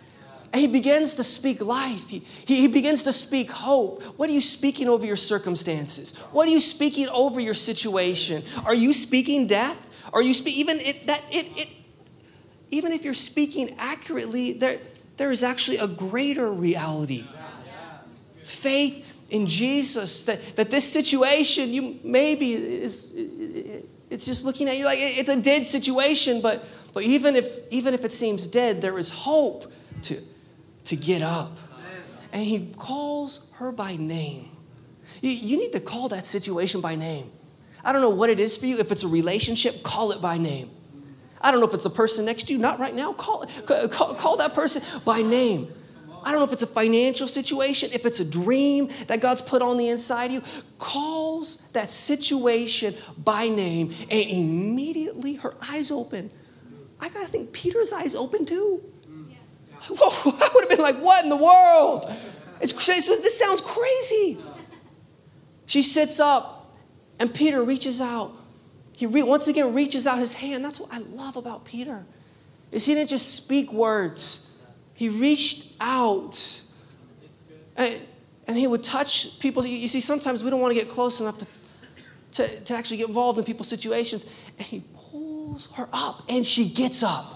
He 0.56 0.66
begins 0.66 1.14
to 1.14 1.22
speak 1.22 1.64
life. 1.64 2.08
He, 2.08 2.18
he, 2.18 2.68
begins 2.68 3.02
to 3.04 3.12
speak 3.12 3.50
hope. 3.50 4.02
What 4.18 4.28
are 4.28 4.32
you 4.32 4.40
speaking 4.40 4.88
over 4.88 5.06
your 5.06 5.16
circumstances? 5.16 6.18
What 6.32 6.48
are 6.48 6.50
you 6.50 6.60
speaking 6.60 7.08
over 7.08 7.40
your 7.40 7.54
situation? 7.54 8.42
Are 8.64 8.74
you 8.74 8.92
speaking 8.92 9.46
death? 9.46 10.10
Are 10.12 10.22
you 10.22 10.34
speak 10.34 10.56
even 10.56 10.76
it, 10.78 11.06
that 11.06 11.22
it, 11.30 11.46
it 11.56 11.76
even 12.70 12.92
if 12.92 13.04
you're 13.04 13.14
speaking 13.14 13.74
accurately, 13.78 14.52
there, 14.52 14.78
there 15.16 15.32
is 15.32 15.42
actually 15.42 15.78
a 15.78 15.86
greater 15.86 16.50
reality. 16.52 17.24
Faith 18.44 19.02
in 19.30 19.46
Jesus, 19.46 20.26
that, 20.26 20.56
that 20.56 20.70
this 20.70 20.90
situation, 20.90 21.70
you 21.70 21.98
maybe 22.04 22.52
is, 22.52 23.12
it's 24.10 24.24
just 24.24 24.44
looking 24.44 24.68
at 24.68 24.76
you 24.76 24.84
like 24.84 24.98
it's 25.00 25.28
a 25.28 25.40
dead 25.40 25.64
situation, 25.66 26.40
but, 26.40 26.64
but 26.94 27.02
even, 27.02 27.34
if, 27.34 27.72
even 27.72 27.92
if 27.92 28.04
it 28.04 28.12
seems 28.12 28.46
dead, 28.46 28.80
there 28.80 28.98
is 28.98 29.10
hope 29.10 29.72
to, 30.02 30.20
to 30.86 30.96
get 30.96 31.22
up. 31.22 31.58
And 32.32 32.44
he 32.44 32.72
calls 32.76 33.50
her 33.54 33.72
by 33.72 33.96
name. 33.96 34.50
You, 35.22 35.30
you 35.30 35.58
need 35.58 35.72
to 35.72 35.80
call 35.80 36.08
that 36.08 36.26
situation 36.26 36.80
by 36.80 36.96
name. 36.96 37.30
I 37.84 37.92
don't 37.92 38.02
know 38.02 38.10
what 38.10 38.30
it 38.30 38.40
is 38.40 38.56
for 38.56 38.66
you. 38.66 38.78
If 38.78 38.90
it's 38.90 39.04
a 39.04 39.08
relationship, 39.08 39.82
call 39.82 40.12
it 40.12 40.20
by 40.20 40.38
name. 40.38 40.70
I 41.40 41.50
don't 41.50 41.60
know 41.60 41.66
if 41.66 41.74
it's 41.74 41.84
a 41.84 41.90
person 41.90 42.24
next 42.24 42.44
to 42.48 42.52
you, 42.52 42.58
not 42.58 42.78
right 42.78 42.94
now. 42.94 43.12
Call, 43.12 43.46
call, 43.66 44.14
call 44.14 44.36
that 44.38 44.54
person 44.54 44.82
by 45.04 45.22
name. 45.22 45.68
I 46.24 46.32
don't 46.32 46.40
know 46.40 46.46
if 46.46 46.52
it's 46.52 46.62
a 46.62 46.66
financial 46.66 47.28
situation, 47.28 47.90
if 47.92 48.04
it's 48.04 48.18
a 48.18 48.28
dream 48.28 48.90
that 49.06 49.20
God's 49.20 49.42
put 49.42 49.62
on 49.62 49.76
the 49.76 49.88
inside 49.88 50.26
of 50.26 50.32
you, 50.32 50.42
calls 50.76 51.70
that 51.70 51.88
situation 51.88 52.96
by 53.16 53.48
name, 53.48 53.94
and 54.10 54.28
immediately 54.28 55.34
her 55.34 55.54
eyes 55.70 55.92
open. 55.92 56.32
I 57.00 57.10
gotta 57.10 57.28
think 57.28 57.52
Peter's 57.52 57.92
eyes 57.92 58.16
open 58.16 58.44
too. 58.44 58.82
Whoa, 59.88 60.30
I 60.40 60.48
would 60.54 60.62
have 60.62 60.70
been 60.70 60.82
like, 60.82 60.96
what 60.96 61.24
in 61.24 61.30
the 61.30 61.36
world? 61.36 62.06
It's, 62.60 62.72
this 62.72 63.38
sounds 63.38 63.60
crazy. 63.60 64.38
She 65.66 65.82
sits 65.82 66.20
up, 66.20 66.74
and 67.20 67.32
Peter 67.34 67.62
reaches 67.62 68.00
out. 68.00 68.32
He 68.92 69.06
re- 69.06 69.22
once 69.22 69.46
again 69.46 69.74
reaches 69.74 70.06
out 70.06 70.18
his 70.18 70.34
hand. 70.34 70.64
That's 70.64 70.80
what 70.80 70.92
I 70.92 70.98
love 70.98 71.36
about 71.36 71.64
Peter. 71.64 72.04
Is 72.72 72.86
he 72.86 72.94
didn't 72.94 73.10
just 73.10 73.34
speak 73.34 73.72
words 73.72 74.46
he 74.96 75.10
reached 75.10 75.74
out. 75.78 76.62
And, 77.76 78.00
and 78.48 78.56
he 78.56 78.66
would 78.66 78.82
touch 78.82 79.38
people. 79.40 79.64
You 79.66 79.86
see, 79.88 80.00
sometimes 80.00 80.42
we 80.42 80.50
don't 80.50 80.60
want 80.60 80.74
to 80.74 80.80
get 80.80 80.90
close 80.90 81.20
enough 81.20 81.38
to, 81.38 81.46
to, 82.32 82.60
to 82.64 82.74
actually 82.74 82.96
get 82.96 83.08
involved 83.08 83.38
in 83.38 83.44
people's 83.44 83.68
situations. 83.68 84.24
And 84.56 84.66
he 84.66 84.82
pulls 84.94 85.70
her 85.72 85.86
up, 85.92 86.22
and 86.30 86.44
she 86.46 86.70
gets 86.70 87.02
up. 87.02 87.35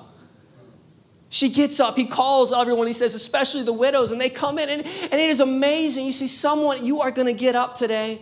She 1.33 1.49
gets 1.49 1.79
up. 1.79 1.97
He 1.97 2.07
calls 2.07 2.53
everyone. 2.53 2.89
He 2.89 2.93
says, 2.93 3.15
especially 3.15 3.63
the 3.63 3.73
widows, 3.73 4.11
and 4.11 4.21
they 4.21 4.29
come 4.29 4.59
in, 4.59 4.69
and, 4.69 4.83
and 4.83 5.15
it 5.15 5.31
is 5.31 5.39
amazing. 5.39 6.05
You 6.05 6.13
see, 6.13 6.27
someone, 6.27 6.85
you 6.85 7.01
are 7.01 7.13
going 7.13 7.29
to 7.29 7.33
get 7.33 7.55
up 7.55 7.77
today. 7.77 8.19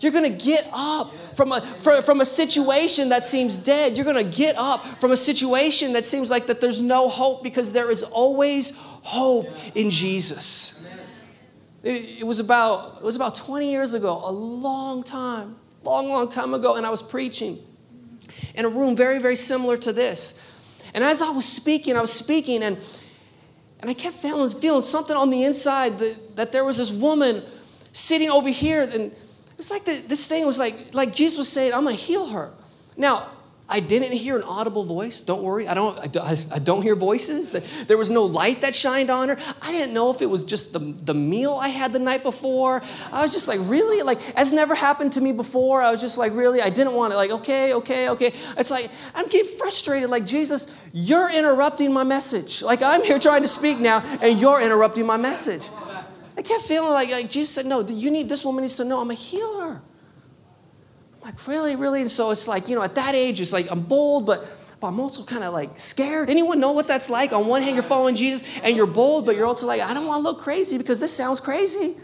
You're 0.00 0.12
going 0.12 0.32
to 0.32 0.44
get 0.44 0.66
up 0.72 1.14
from 1.36 1.52
a, 1.52 1.60
from 1.60 2.22
a 2.22 2.24
situation 2.24 3.10
that 3.10 3.26
seems 3.26 3.58
dead. 3.58 3.94
You're 3.96 4.06
going 4.06 4.24
to 4.24 4.36
get 4.36 4.56
up 4.58 4.80
from 4.80 5.12
a 5.12 5.16
situation 5.16 5.92
that 5.92 6.06
seems 6.06 6.30
like 6.30 6.46
that 6.46 6.62
there's 6.62 6.80
no 6.80 7.10
hope 7.10 7.42
because 7.42 7.74
there 7.74 7.90
is 7.90 8.02
always 8.02 8.74
hope 8.78 9.46
in 9.74 9.90
Jesus. 9.90 10.88
It, 11.82 12.20
it, 12.20 12.26
was 12.26 12.40
about, 12.40 12.96
it 12.96 13.04
was 13.04 13.16
about 13.16 13.34
20 13.34 13.70
years 13.70 13.92
ago, 13.92 14.22
a 14.24 14.32
long 14.32 15.02
time, 15.02 15.56
long, 15.82 16.08
long 16.08 16.30
time 16.30 16.54
ago, 16.54 16.76
and 16.76 16.86
I 16.86 16.90
was 16.90 17.02
preaching 17.02 17.58
in 18.54 18.64
a 18.64 18.68
room 18.70 18.96
very, 18.96 19.18
very 19.18 19.36
similar 19.36 19.76
to 19.76 19.92
this. 19.92 20.49
And 20.94 21.04
as 21.04 21.22
I 21.22 21.30
was 21.30 21.44
speaking, 21.44 21.96
I 21.96 22.00
was 22.00 22.12
speaking, 22.12 22.62
and, 22.62 22.76
and 23.80 23.90
I 23.90 23.94
kept 23.94 24.16
feeling, 24.16 24.50
feeling 24.50 24.82
something 24.82 25.16
on 25.16 25.30
the 25.30 25.44
inside 25.44 25.98
that, 25.98 26.36
that 26.36 26.52
there 26.52 26.64
was 26.64 26.78
this 26.78 26.92
woman 26.92 27.42
sitting 27.92 28.30
over 28.30 28.48
here, 28.48 28.82
and 28.82 29.12
it's 29.58 29.70
like 29.70 29.84
the, 29.84 30.02
this 30.08 30.26
thing 30.26 30.46
was 30.46 30.58
like, 30.58 30.94
like 30.94 31.12
Jesus 31.12 31.38
was 31.38 31.48
saying, 31.48 31.74
I'm 31.74 31.84
going 31.84 31.96
to 31.96 32.02
heal 32.02 32.26
her. 32.28 32.52
Now, 32.96 33.26
I 33.70 33.78
didn't 33.78 34.12
hear 34.12 34.36
an 34.36 34.42
audible 34.42 34.84
voice. 34.84 35.22
Don't 35.22 35.42
worry. 35.42 35.68
I 35.68 35.74
don't, 35.74 35.96
I, 36.16 36.36
I 36.52 36.58
don't 36.58 36.82
hear 36.82 36.96
voices. 36.96 37.52
There 37.86 37.96
was 37.96 38.10
no 38.10 38.24
light 38.24 38.62
that 38.62 38.74
shined 38.74 39.10
on 39.10 39.28
her. 39.28 39.36
I 39.62 39.70
didn't 39.70 39.94
know 39.94 40.10
if 40.10 40.20
it 40.20 40.26
was 40.26 40.44
just 40.44 40.72
the, 40.72 40.80
the 40.80 41.14
meal 41.14 41.54
I 41.54 41.68
had 41.68 41.92
the 41.92 42.00
night 42.00 42.24
before. 42.24 42.82
I 43.12 43.22
was 43.22 43.32
just 43.32 43.46
like, 43.46 43.60
really? 43.62 44.02
Like, 44.02 44.20
has 44.34 44.52
never 44.52 44.74
happened 44.74 45.12
to 45.12 45.20
me 45.20 45.30
before. 45.30 45.82
I 45.82 45.92
was 45.92 46.00
just 46.00 46.18
like, 46.18 46.34
really? 46.34 46.60
I 46.60 46.68
didn't 46.68 46.94
want 46.94 47.12
it. 47.12 47.16
Like, 47.16 47.30
okay, 47.30 47.72
okay, 47.74 48.08
okay. 48.10 48.34
It's 48.58 48.70
like, 48.70 48.90
I'm 49.14 49.28
getting 49.28 49.50
frustrated. 49.56 50.10
Like, 50.10 50.26
Jesus, 50.26 50.76
you're 50.92 51.30
interrupting 51.32 51.92
my 51.92 52.02
message. 52.02 52.62
Like, 52.62 52.82
I'm 52.82 53.04
here 53.04 53.20
trying 53.20 53.42
to 53.42 53.48
speak 53.48 53.78
now, 53.78 54.00
and 54.20 54.40
you're 54.40 54.60
interrupting 54.60 55.06
my 55.06 55.16
message. 55.16 55.70
I 56.36 56.42
kept 56.42 56.62
feeling 56.62 56.90
like, 56.90 57.10
like 57.10 57.30
Jesus 57.30 57.54
said, 57.54 57.66
no, 57.66 57.80
you 57.86 58.10
need, 58.10 58.28
this 58.28 58.44
woman 58.44 58.62
needs 58.62 58.76
to 58.76 58.84
know 58.84 59.00
I'm 59.00 59.10
a 59.10 59.14
healer. 59.14 59.82
Like, 61.22 61.46
really, 61.46 61.76
really? 61.76 62.00
And 62.00 62.10
so 62.10 62.30
it's 62.30 62.48
like, 62.48 62.68
you 62.68 62.74
know, 62.74 62.82
at 62.82 62.94
that 62.94 63.14
age, 63.14 63.40
it's 63.40 63.52
like 63.52 63.70
I'm 63.70 63.80
bold, 63.80 64.26
but, 64.26 64.46
but 64.80 64.88
I'm 64.88 64.98
also 64.98 65.22
kind 65.22 65.44
of 65.44 65.52
like 65.52 65.78
scared. 65.78 66.30
Anyone 66.30 66.60
know 66.60 66.72
what 66.72 66.86
that's 66.88 67.10
like? 67.10 67.32
On 67.32 67.46
one 67.46 67.62
hand, 67.62 67.74
you're 67.74 67.82
following 67.82 68.16
Jesus 68.16 68.58
and 68.62 68.76
you're 68.76 68.86
bold, 68.86 69.26
but 69.26 69.36
you're 69.36 69.46
also 69.46 69.66
like, 69.66 69.82
I 69.82 69.92
don't 69.92 70.06
want 70.06 70.20
to 70.20 70.22
look 70.22 70.40
crazy 70.40 70.78
because 70.78 70.98
this 70.98 71.14
sounds 71.14 71.40
crazy. 71.40 71.96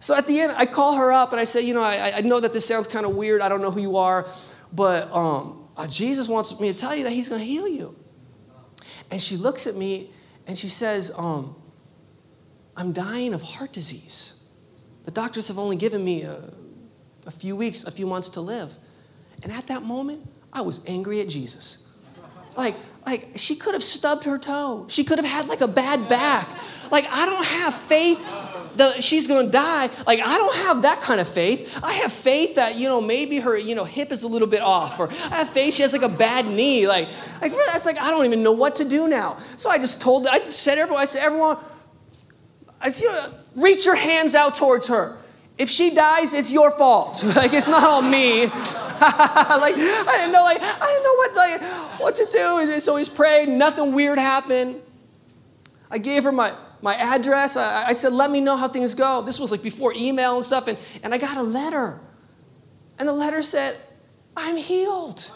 So 0.00 0.14
at 0.14 0.26
the 0.26 0.40
end, 0.40 0.52
I 0.56 0.66
call 0.66 0.96
her 0.96 1.12
up 1.12 1.32
and 1.32 1.40
I 1.40 1.44
say, 1.44 1.62
you 1.62 1.74
know, 1.74 1.82
I, 1.82 2.12
I 2.16 2.20
know 2.20 2.40
that 2.40 2.52
this 2.52 2.66
sounds 2.66 2.86
kind 2.86 3.04
of 3.04 3.16
weird. 3.16 3.40
I 3.40 3.48
don't 3.48 3.62
know 3.62 3.70
who 3.70 3.80
you 3.80 3.96
are, 3.96 4.26
but 4.72 5.10
um, 5.12 5.66
uh, 5.76 5.86
Jesus 5.88 6.28
wants 6.28 6.58
me 6.60 6.70
to 6.72 6.78
tell 6.78 6.94
you 6.94 7.04
that 7.04 7.12
he's 7.12 7.28
going 7.28 7.40
to 7.40 7.46
heal 7.46 7.66
you. 7.66 7.96
And 9.10 9.20
she 9.20 9.36
looks 9.36 9.66
at 9.66 9.74
me 9.74 10.10
and 10.46 10.56
she 10.56 10.68
says, 10.68 11.12
um, 11.16 11.56
I'm 12.76 12.92
dying 12.92 13.34
of 13.34 13.42
heart 13.42 13.72
disease. 13.72 14.48
The 15.04 15.10
doctors 15.10 15.48
have 15.48 15.58
only 15.58 15.76
given 15.76 16.04
me 16.04 16.22
a 16.22 16.52
a 17.28 17.30
few 17.30 17.54
weeks, 17.54 17.84
a 17.84 17.90
few 17.90 18.06
months 18.06 18.30
to 18.30 18.40
live. 18.40 18.74
And 19.42 19.52
at 19.52 19.68
that 19.68 19.82
moment, 19.82 20.26
I 20.52 20.62
was 20.62 20.84
angry 20.86 21.20
at 21.20 21.28
Jesus. 21.28 21.86
Like, 22.56 22.74
like 23.06 23.28
she 23.36 23.54
could 23.54 23.74
have 23.74 23.82
stubbed 23.82 24.24
her 24.24 24.38
toe. 24.38 24.86
She 24.88 25.04
could 25.04 25.18
have 25.18 25.26
had 25.26 25.46
like 25.46 25.60
a 25.60 25.68
bad 25.68 26.08
back. 26.08 26.48
Like, 26.90 27.04
I 27.10 27.26
don't 27.26 27.44
have 27.44 27.74
faith 27.74 28.18
that 28.76 29.04
she's 29.04 29.26
gonna 29.28 29.50
die. 29.50 29.90
Like, 30.06 30.20
I 30.20 30.38
don't 30.38 30.56
have 30.66 30.82
that 30.82 31.02
kind 31.02 31.20
of 31.20 31.28
faith. 31.28 31.78
I 31.84 31.92
have 31.92 32.10
faith 32.10 32.54
that, 32.54 32.76
you 32.76 32.88
know, 32.88 33.02
maybe 33.02 33.40
her, 33.40 33.58
you 33.58 33.74
know, 33.74 33.84
hip 33.84 34.10
is 34.10 34.22
a 34.22 34.28
little 34.28 34.48
bit 34.48 34.62
off, 34.62 34.98
or 34.98 35.10
I 35.10 35.36
have 35.36 35.50
faith 35.50 35.74
she 35.74 35.82
has 35.82 35.92
like 35.92 36.02
a 36.02 36.08
bad 36.08 36.46
knee. 36.46 36.88
Like, 36.88 37.08
like 37.42 37.52
that's 37.52 37.84
like, 37.84 37.98
I 37.98 38.10
don't 38.10 38.24
even 38.24 38.42
know 38.42 38.52
what 38.52 38.76
to 38.76 38.88
do 38.88 39.06
now. 39.06 39.36
So 39.58 39.68
I 39.68 39.76
just 39.76 40.00
told, 40.00 40.26
I 40.26 40.38
said 40.48 40.78
everyone, 40.78 41.02
I 41.02 41.04
said, 41.04 41.22
everyone, 41.22 41.58
I 42.80 42.88
said, 42.88 43.34
reach 43.54 43.84
your 43.84 43.96
hands 43.96 44.34
out 44.34 44.56
towards 44.56 44.88
her 44.88 45.18
if 45.58 45.68
she 45.68 45.94
dies, 45.94 46.34
it's 46.34 46.52
your 46.52 46.70
fault. 46.70 47.22
like 47.36 47.52
it's 47.52 47.68
not 47.68 47.82
on 47.82 48.10
me. 48.10 48.46
like 48.46 49.74
I 49.74 50.14
didn't 50.18 50.32
know, 50.32 50.42
like 50.42 50.58
I 50.60 50.86
didn't 50.86 51.04
know 51.04 51.14
what 51.14 51.36
like 51.36 52.00
what 52.00 52.14
to 52.14 52.26
do. 52.30 52.80
So 52.80 52.96
he's 52.96 53.08
prayed. 53.08 53.48
Nothing 53.48 53.92
weird 53.92 54.18
happened. 54.18 54.80
I 55.90 55.98
gave 55.98 56.24
her 56.24 56.32
my 56.32 56.52
my 56.80 56.94
address. 56.94 57.56
I, 57.56 57.88
I 57.88 57.92
said, 57.92 58.12
let 58.12 58.30
me 58.30 58.40
know 58.40 58.56
how 58.56 58.68
things 58.68 58.94
go. 58.94 59.22
This 59.22 59.40
was 59.40 59.50
like 59.50 59.62
before 59.62 59.92
email 59.96 60.36
and 60.36 60.44
stuff, 60.44 60.68
and, 60.68 60.78
and 61.02 61.12
I 61.12 61.18
got 61.18 61.36
a 61.36 61.42
letter. 61.42 62.00
And 62.98 63.08
the 63.08 63.12
letter 63.12 63.42
said, 63.42 63.76
I'm 64.36 64.56
healed. 64.56 65.30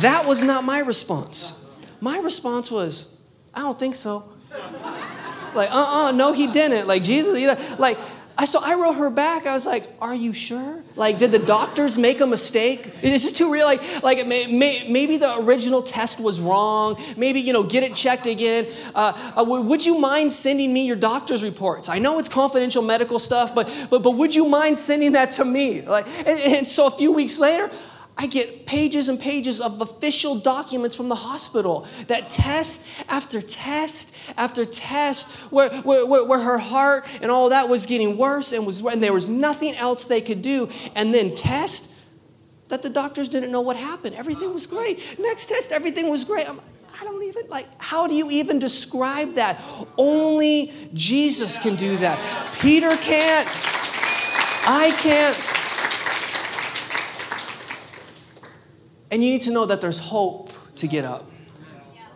That 0.00 0.24
was 0.26 0.42
not 0.42 0.64
my 0.64 0.80
response. 0.80 1.59
My 2.00 2.18
response 2.18 2.70
was, 2.70 3.20
I 3.54 3.60
don't 3.60 3.78
think 3.78 3.94
so. 3.94 4.24
like, 5.54 5.68
uh 5.70 6.08
uh 6.08 6.12
no, 6.14 6.32
he 6.32 6.46
didn't. 6.46 6.86
Like, 6.86 7.02
Jesus, 7.02 7.38
you 7.38 7.46
know, 7.46 7.56
like, 7.78 7.98
I, 8.40 8.46
so 8.46 8.58
I 8.62 8.74
wrote 8.74 8.94
her 8.94 9.10
back. 9.10 9.46
I 9.46 9.52
was 9.52 9.66
like, 9.66 9.84
"Are 10.00 10.14
you 10.14 10.32
sure? 10.32 10.82
Like, 10.96 11.18
did 11.18 11.30
the 11.30 11.38
doctors 11.38 11.98
make 11.98 12.22
a 12.22 12.26
mistake? 12.26 12.86
Is 13.02 13.22
this 13.22 13.32
too 13.32 13.52
real? 13.52 13.66
Like, 13.66 14.02
like 14.02 14.26
may, 14.26 14.46
may, 14.46 14.86
maybe 14.88 15.18
the 15.18 15.40
original 15.40 15.82
test 15.82 16.18
was 16.24 16.40
wrong. 16.40 16.96
Maybe 17.18 17.40
you 17.40 17.52
know, 17.52 17.62
get 17.62 17.82
it 17.82 17.94
checked 17.94 18.24
again. 18.24 18.66
Uh, 18.94 19.34
uh, 19.36 19.44
would 19.44 19.84
you 19.84 19.98
mind 19.98 20.32
sending 20.32 20.72
me 20.72 20.86
your 20.86 20.96
doctor's 20.96 21.42
reports? 21.42 21.90
I 21.90 21.98
know 21.98 22.18
it's 22.18 22.30
confidential 22.30 22.82
medical 22.82 23.18
stuff, 23.18 23.54
but 23.54 23.66
but 23.90 24.02
but 24.02 24.12
would 24.12 24.34
you 24.34 24.46
mind 24.46 24.78
sending 24.78 25.12
that 25.12 25.32
to 25.32 25.44
me? 25.44 25.82
Like, 25.82 26.06
and, 26.26 26.40
and 26.40 26.66
so 26.66 26.86
a 26.86 26.90
few 26.90 27.12
weeks 27.12 27.38
later, 27.38 27.70
I 28.20 28.26
get 28.26 28.66
pages 28.66 29.08
and 29.08 29.18
pages 29.18 29.62
of 29.62 29.80
official 29.80 30.34
documents 30.34 30.94
from 30.94 31.08
the 31.08 31.14
hospital 31.14 31.86
that 32.08 32.28
test 32.28 32.86
after 33.08 33.40
test 33.40 34.14
after 34.36 34.66
test 34.66 35.38
where, 35.50 35.70
where, 35.80 36.06
where, 36.06 36.28
where, 36.28 36.38
her 36.38 36.58
heart 36.58 37.08
and 37.22 37.30
all 37.30 37.48
that 37.48 37.70
was 37.70 37.86
getting 37.86 38.18
worse 38.18 38.52
and, 38.52 38.66
was, 38.66 38.84
and 38.84 39.02
there 39.02 39.14
was 39.14 39.26
nothing 39.26 39.74
else 39.74 40.06
they 40.06 40.20
could 40.20 40.42
do. 40.42 40.68
And 40.94 41.14
then 41.14 41.34
test 41.34 41.98
that 42.68 42.82
the 42.82 42.90
doctors 42.90 43.30
didn't 43.30 43.52
know 43.52 43.62
what 43.62 43.76
happened. 43.76 44.14
Everything 44.16 44.52
was 44.52 44.66
great. 44.66 44.98
Next 45.18 45.46
test, 45.46 45.72
everything 45.72 46.10
was 46.10 46.24
great. 46.24 46.46
I'm, 46.46 46.60
I 47.00 47.04
don't 47.04 47.24
even, 47.24 47.48
like, 47.48 47.68
how 47.80 48.06
do 48.06 48.14
you 48.14 48.30
even 48.30 48.58
describe 48.58 49.36
that? 49.36 49.64
Only 49.96 50.74
Jesus 50.92 51.58
can 51.58 51.74
do 51.74 51.96
that. 51.96 52.18
Peter 52.60 52.94
can't. 52.98 53.48
I 54.66 54.94
can't. 54.98 55.49
And 59.10 59.24
you 59.24 59.30
need 59.30 59.42
to 59.42 59.52
know 59.52 59.66
that 59.66 59.80
there's 59.80 59.98
hope 59.98 60.50
to 60.76 60.86
get 60.86 61.04
up. 61.04 61.24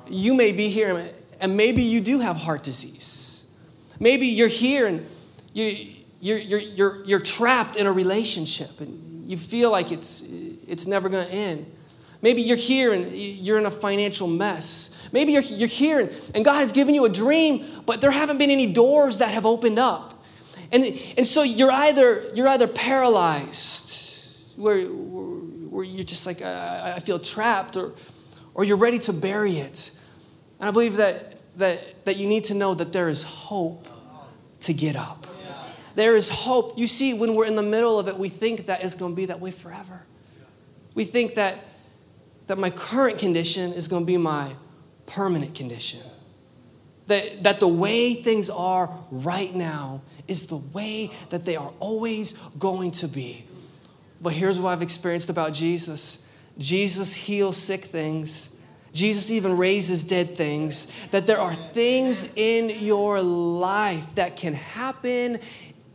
You 0.06 0.34
may 0.34 0.52
be 0.52 0.68
here 0.68 1.10
and 1.40 1.56
maybe 1.56 1.82
you 1.82 2.00
do 2.00 2.20
have 2.20 2.36
heart 2.36 2.62
disease. 2.62 3.54
Maybe 3.98 4.26
you're 4.26 4.48
here 4.48 4.86
and 4.86 5.06
you, 5.52 5.76
you're, 6.20 6.38
you're, 6.38 6.60
you're, 6.60 7.04
you're 7.04 7.20
trapped 7.20 7.76
in 7.76 7.86
a 7.86 7.92
relationship 7.92 8.80
and 8.80 9.28
you 9.28 9.36
feel 9.36 9.70
like 9.70 9.92
it's, 9.92 10.22
it's 10.66 10.86
never 10.86 11.08
going 11.08 11.26
to 11.26 11.32
end. 11.32 11.70
Maybe 12.22 12.42
you're 12.42 12.56
here 12.56 12.92
and 12.92 13.12
you're 13.12 13.58
in 13.58 13.66
a 13.66 13.70
financial 13.70 14.26
mess. 14.26 15.08
Maybe 15.12 15.32
you're, 15.32 15.42
you're 15.42 15.68
here 15.68 16.00
and, 16.00 16.10
and 16.34 16.44
God 16.44 16.60
has 16.60 16.72
given 16.72 16.94
you 16.94 17.04
a 17.04 17.10
dream, 17.10 17.64
but 17.86 18.00
there 18.00 18.10
haven't 18.10 18.38
been 18.38 18.50
any 18.50 18.72
doors 18.72 19.18
that 19.18 19.32
have 19.34 19.44
opened 19.44 19.78
up. 19.78 20.24
And, 20.72 20.84
and 21.16 21.26
so 21.26 21.42
you're 21.42 21.70
either, 21.70 22.24
you're 22.34 22.48
either 22.48 22.66
paralyzed, 22.66 24.30
where, 24.56 24.86
where 25.74 25.84
you're 25.84 26.04
just 26.04 26.24
like, 26.24 26.40
I, 26.40 26.92
I 26.94 27.00
feel 27.00 27.18
trapped, 27.18 27.76
or, 27.76 27.94
or 28.54 28.62
you're 28.62 28.76
ready 28.76 29.00
to 29.00 29.12
bury 29.12 29.56
it. 29.56 30.00
And 30.60 30.68
I 30.68 30.72
believe 30.72 30.98
that, 30.98 31.36
that, 31.58 32.04
that 32.04 32.16
you 32.16 32.28
need 32.28 32.44
to 32.44 32.54
know 32.54 32.74
that 32.74 32.92
there 32.92 33.08
is 33.08 33.24
hope 33.24 33.88
to 34.60 34.72
get 34.72 34.94
up. 34.94 35.26
There 35.96 36.14
is 36.14 36.28
hope. 36.28 36.78
You 36.78 36.86
see, 36.86 37.12
when 37.12 37.34
we're 37.34 37.46
in 37.46 37.56
the 37.56 37.62
middle 37.62 37.98
of 37.98 38.06
it, 38.06 38.16
we 38.16 38.28
think 38.28 38.66
that 38.66 38.84
it's 38.84 38.94
going 38.94 39.12
to 39.12 39.16
be 39.16 39.26
that 39.26 39.40
way 39.40 39.50
forever. 39.50 40.06
We 40.94 41.04
think 41.04 41.34
that, 41.34 41.58
that 42.46 42.56
my 42.56 42.70
current 42.70 43.18
condition 43.18 43.72
is 43.72 43.88
going 43.88 44.02
to 44.02 44.06
be 44.06 44.16
my 44.16 44.52
permanent 45.06 45.56
condition. 45.56 46.00
That, 47.08 47.42
that 47.42 47.58
the 47.58 47.68
way 47.68 48.14
things 48.14 48.48
are 48.48 48.90
right 49.10 49.52
now 49.52 50.02
is 50.28 50.46
the 50.46 50.56
way 50.56 51.10
that 51.30 51.44
they 51.44 51.56
are 51.56 51.72
always 51.80 52.32
going 52.58 52.92
to 52.92 53.08
be. 53.08 53.44
But 54.20 54.32
here's 54.32 54.58
what 54.58 54.70
I've 54.70 54.82
experienced 54.82 55.30
about 55.30 55.52
Jesus 55.52 56.30
Jesus 56.58 57.14
heals 57.14 57.56
sick 57.56 57.82
things. 57.82 58.60
Jesus 58.92 59.30
even 59.32 59.56
raises 59.56 60.04
dead 60.04 60.36
things. 60.36 61.08
That 61.08 61.26
there 61.26 61.40
are 61.40 61.54
things 61.54 62.32
in 62.36 62.70
your 62.70 63.20
life 63.20 64.14
that 64.14 64.36
can 64.36 64.54
happen 64.54 65.40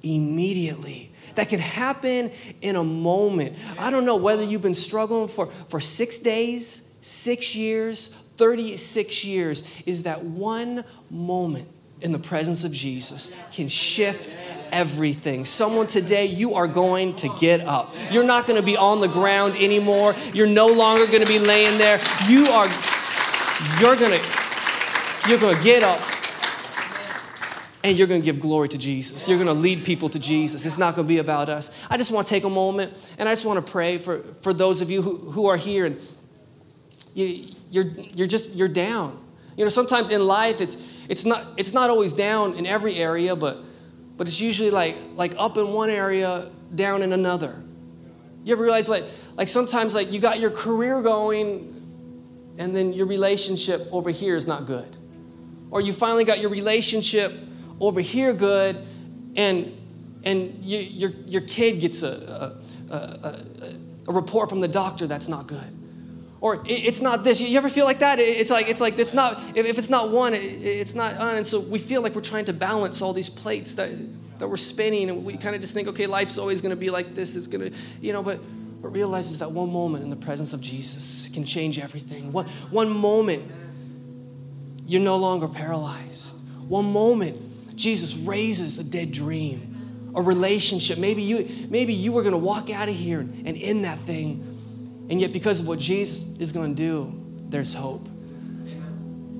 immediately, 0.03 1.09
that 1.35 1.47
can 1.47 1.61
happen 1.61 2.29
in 2.61 2.75
a 2.75 2.83
moment. 2.83 3.55
I 3.77 3.89
don't 3.89 4.05
know 4.05 4.17
whether 4.17 4.43
you've 4.43 4.61
been 4.61 4.73
struggling 4.73 5.29
for, 5.29 5.45
for 5.45 5.79
six 5.79 6.19
days, 6.19 6.93
six 7.01 7.55
years, 7.55 8.09
36 8.09 9.23
years. 9.23 9.81
Is 9.85 10.03
that 10.03 10.23
one 10.23 10.83
moment 11.09 11.69
in 12.01 12.11
the 12.11 12.19
presence 12.19 12.63
of 12.63 12.71
Jesus 12.71 13.37
can 13.51 13.67
shift 13.67 14.37
everything. 14.71 15.45
Someone 15.45 15.87
today, 15.87 16.25
you 16.25 16.55
are 16.55 16.67
going 16.67 17.15
to 17.17 17.29
get 17.39 17.61
up. 17.61 17.95
You're 18.11 18.23
not 18.23 18.47
going 18.47 18.59
to 18.59 18.65
be 18.65 18.77
on 18.77 19.01
the 19.01 19.07
ground 19.07 19.55
anymore. 19.57 20.15
You're 20.33 20.47
no 20.47 20.67
longer 20.67 21.05
going 21.07 21.21
to 21.21 21.27
be 21.27 21.39
laying 21.39 21.77
there. 21.77 21.99
You 22.27 22.45
are 22.47 22.67
you're 23.81 23.95
going 23.95 24.19
to 24.19 24.25
you're 25.27 25.39
going 25.39 25.57
to 25.57 25.63
get 25.63 25.83
up 25.83 26.01
and 27.83 27.97
you're 27.97 28.07
going 28.07 28.21
to 28.21 28.25
give 28.25 28.39
glory 28.39 28.67
to 28.69 28.77
Jesus. 28.77 29.27
You're 29.27 29.37
going 29.37 29.47
to 29.47 29.53
lead 29.53 29.83
people 29.83 30.09
to 30.09 30.19
Jesus. 30.19 30.65
It's 30.65 30.77
not 30.77 30.95
going 30.95 31.07
to 31.07 31.09
be 31.09 31.17
about 31.17 31.49
us. 31.49 31.85
I 31.89 31.97
just 31.97 32.11
want 32.11 32.27
to 32.27 32.33
take 32.33 32.43
a 32.43 32.49
moment 32.49 32.93
and 33.17 33.27
I 33.27 33.33
just 33.33 33.45
want 33.45 33.65
to 33.65 33.71
pray 33.71 33.97
for, 33.97 34.19
for 34.19 34.53
those 34.53 34.81
of 34.81 34.89
you 34.89 35.01
who, 35.01 35.15
who 35.31 35.47
are 35.47 35.57
here 35.57 35.85
and 35.85 35.99
you, 37.13 37.45
you're, 37.71 37.85
you're 37.85 38.27
just, 38.27 38.55
you're 38.55 38.67
down. 38.67 39.17
You 39.55 39.65
know, 39.65 39.69
sometimes 39.69 40.09
in 40.09 40.25
life 40.25 40.61
it's, 40.61 40.98
it's, 41.09 41.25
not, 41.25 41.43
it's 41.57 41.73
not 41.73 41.89
always 41.89 42.13
down 42.13 42.53
in 42.53 42.65
every 42.65 42.95
area, 42.95 43.35
but 43.35 43.57
but 44.17 44.27
it's 44.27 44.41
usually 44.41 44.69
like 44.69 44.97
like 45.15 45.33
up 45.37 45.55
in 45.55 45.69
one 45.71 45.89
area, 45.89 46.49
down 46.75 47.01
in 47.01 47.13
another. 47.13 47.63
You 48.43 48.53
ever 48.53 48.63
realize 48.63 48.89
like 48.89 49.05
like 49.37 49.47
sometimes 49.47 49.95
like 49.95 50.11
you 50.11 50.19
got 50.19 50.39
your 50.41 50.51
career 50.51 51.01
going 51.01 51.73
and 52.57 52.75
then 52.75 52.91
your 52.91 53.05
relationship 53.05 53.87
over 53.93 54.09
here 54.09 54.35
is 54.35 54.45
not 54.45 54.65
good. 54.65 54.97
or 55.71 55.81
you 55.81 55.93
finally 55.93 56.25
got 56.25 56.39
your 56.39 56.49
relationship 56.49 57.31
over 57.79 58.01
here 58.01 58.33
good, 58.33 58.77
and 59.35 59.71
and 60.23 60.59
you, 60.61 60.79
your 60.79 61.11
your 61.27 61.41
kid 61.41 61.79
gets 61.79 62.03
a 62.03 62.53
a, 62.91 62.95
a 62.95 63.35
a, 64.07 64.11
report 64.11 64.49
from 64.49 64.59
the 64.59 64.67
doctor 64.67 65.07
that's 65.07 65.27
not 65.29 65.47
good, 65.47 65.71
or 66.41 66.61
it's 66.65 67.01
not 67.01 67.23
this. 67.23 67.41
You 67.41 67.57
ever 67.57 67.69
feel 67.69 67.85
like 67.85 67.99
that? 67.99 68.19
It's 68.19 68.51
like 68.51 68.69
it's 68.69 68.81
like 68.81 68.97
it's 68.97 69.13
not 69.13 69.41
if 69.55 69.77
it's 69.77 69.89
not 69.89 70.09
one, 70.09 70.33
it's 70.33 70.95
not 70.95 71.13
and 71.13 71.45
so 71.45 71.59
we 71.59 71.79
feel 71.79 72.01
like 72.01 72.15
we're 72.15 72.21
trying 72.21 72.45
to 72.45 72.53
balance 72.53 73.01
all 73.01 73.13
these 73.13 73.29
plates 73.29 73.75
that 73.75 73.89
that 74.39 74.47
we're 74.47 74.57
spinning, 74.57 75.09
and 75.09 75.25
we 75.25 75.37
kind 75.37 75.55
of 75.55 75.61
just 75.61 75.73
think, 75.73 75.87
okay, 75.89 76.07
life's 76.07 76.37
always 76.37 76.61
going 76.61 76.71
to 76.71 76.79
be 76.79 76.89
like 76.89 77.13
this. 77.13 77.35
It's 77.35 77.47
going 77.47 77.71
to, 77.71 77.77
you 78.01 78.13
know, 78.13 78.23
but 78.23 78.39
but 78.81 78.89
realizes 78.89 79.39
that 79.39 79.51
one 79.51 79.71
moment 79.71 80.03
in 80.03 80.09
the 80.09 80.15
presence 80.15 80.53
of 80.53 80.61
Jesus 80.61 81.29
can 81.33 81.43
change 81.43 81.79
everything. 81.79 82.31
One, 82.31 82.45
one 82.71 82.89
moment, 82.89 83.43
you're 84.87 85.01
no 85.01 85.17
longer 85.17 85.47
paralyzed. 85.47 86.37
One 86.67 86.93
moment, 86.93 87.75
Jesus 87.75 88.17
raises 88.17 88.79
a 88.79 88.83
dead 88.83 89.11
dream, 89.11 90.11
a 90.15 90.21
relationship. 90.21 90.97
Maybe 90.97 91.21
you, 91.21 91.47
maybe 91.69 91.93
you 91.93 92.13
were 92.13 92.21
going 92.21 92.33
to 92.33 92.37
walk 92.37 92.69
out 92.69 92.87
of 92.87 92.95
here 92.95 93.19
and 93.19 93.57
end 93.57 93.83
that 93.83 93.97
thing, 93.97 94.48
and 95.09 95.19
yet 95.19 95.33
because 95.33 95.59
of 95.59 95.67
what 95.67 95.79
Jesus 95.79 96.39
is 96.39 96.51
going 96.51 96.75
to 96.75 96.81
do, 96.81 97.13
there's 97.49 97.73
hope. 97.73 98.07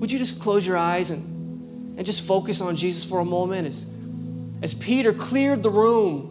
Would 0.00 0.10
you 0.10 0.18
just 0.18 0.40
close 0.40 0.66
your 0.66 0.76
eyes 0.76 1.10
and, 1.10 1.98
and 1.98 2.06
just 2.06 2.26
focus 2.26 2.60
on 2.60 2.76
Jesus 2.76 3.04
for 3.04 3.20
a 3.20 3.24
moment 3.24 3.66
as, 3.66 3.92
as 4.62 4.74
Peter 4.74 5.12
cleared 5.12 5.62
the 5.62 5.70
room 5.70 6.30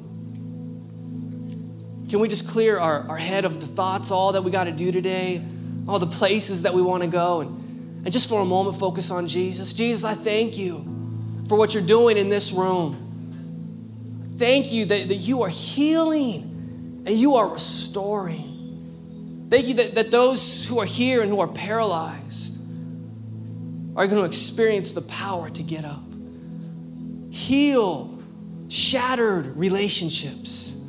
can 2.09 2.19
we 2.19 2.27
just 2.27 2.49
clear 2.49 2.79
our, 2.79 3.07
our 3.07 3.17
head 3.17 3.45
of 3.45 3.59
the 3.59 3.67
thoughts, 3.67 4.09
all 4.09 4.31
that 4.31 4.43
we 4.43 4.49
got 4.49 4.63
to 4.63 4.71
do 4.71 4.91
today, 4.91 5.43
all 5.87 5.99
the 5.99 6.07
places 6.07 6.63
that 6.63 6.73
we 6.73 6.81
want 6.81 7.03
to 7.03 7.09
go, 7.09 7.41
and, 7.41 8.05
and 8.05 8.11
just 8.11 8.27
for 8.27 8.41
a 8.41 8.45
moment 8.45 8.79
focus 8.79 9.11
on 9.11 9.27
Jesus? 9.27 9.73
Jesus, 9.73 10.03
I 10.03 10.15
thank 10.15 10.57
you 10.57 10.79
for 11.47 11.55
what 11.55 11.75
you're 11.75 11.85
doing 11.85 12.17
in 12.17 12.29
this 12.29 12.51
room. 12.51 13.05
Thank 14.37 14.71
you 14.71 14.85
that, 14.85 15.07
that 15.07 15.15
you 15.15 15.43
are 15.43 15.49
healing 15.49 17.03
and 17.05 17.09
you 17.09 17.35
are 17.35 17.53
restoring. 17.53 18.48
Thank 19.49 19.67
you 19.67 19.73
that, 19.75 19.95
that 19.95 20.11
those 20.11 20.67
who 20.67 20.79
are 20.79 20.85
here 20.85 21.21
and 21.21 21.29
who 21.29 21.39
are 21.39 21.47
paralyzed 21.47 22.59
are 23.95 24.05
going 24.07 24.21
to 24.21 24.25
experience 24.25 24.93
the 24.93 25.01
power 25.01 25.49
to 25.49 25.63
get 25.63 25.85
up. 25.85 26.03
Heal 27.31 28.21
shattered 28.69 29.57
relationships 29.57 30.79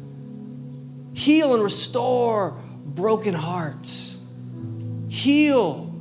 Heal 1.21 1.53
and 1.53 1.63
restore 1.63 2.57
broken 2.87 3.35
hearts. 3.35 4.27
Heal 5.11 5.95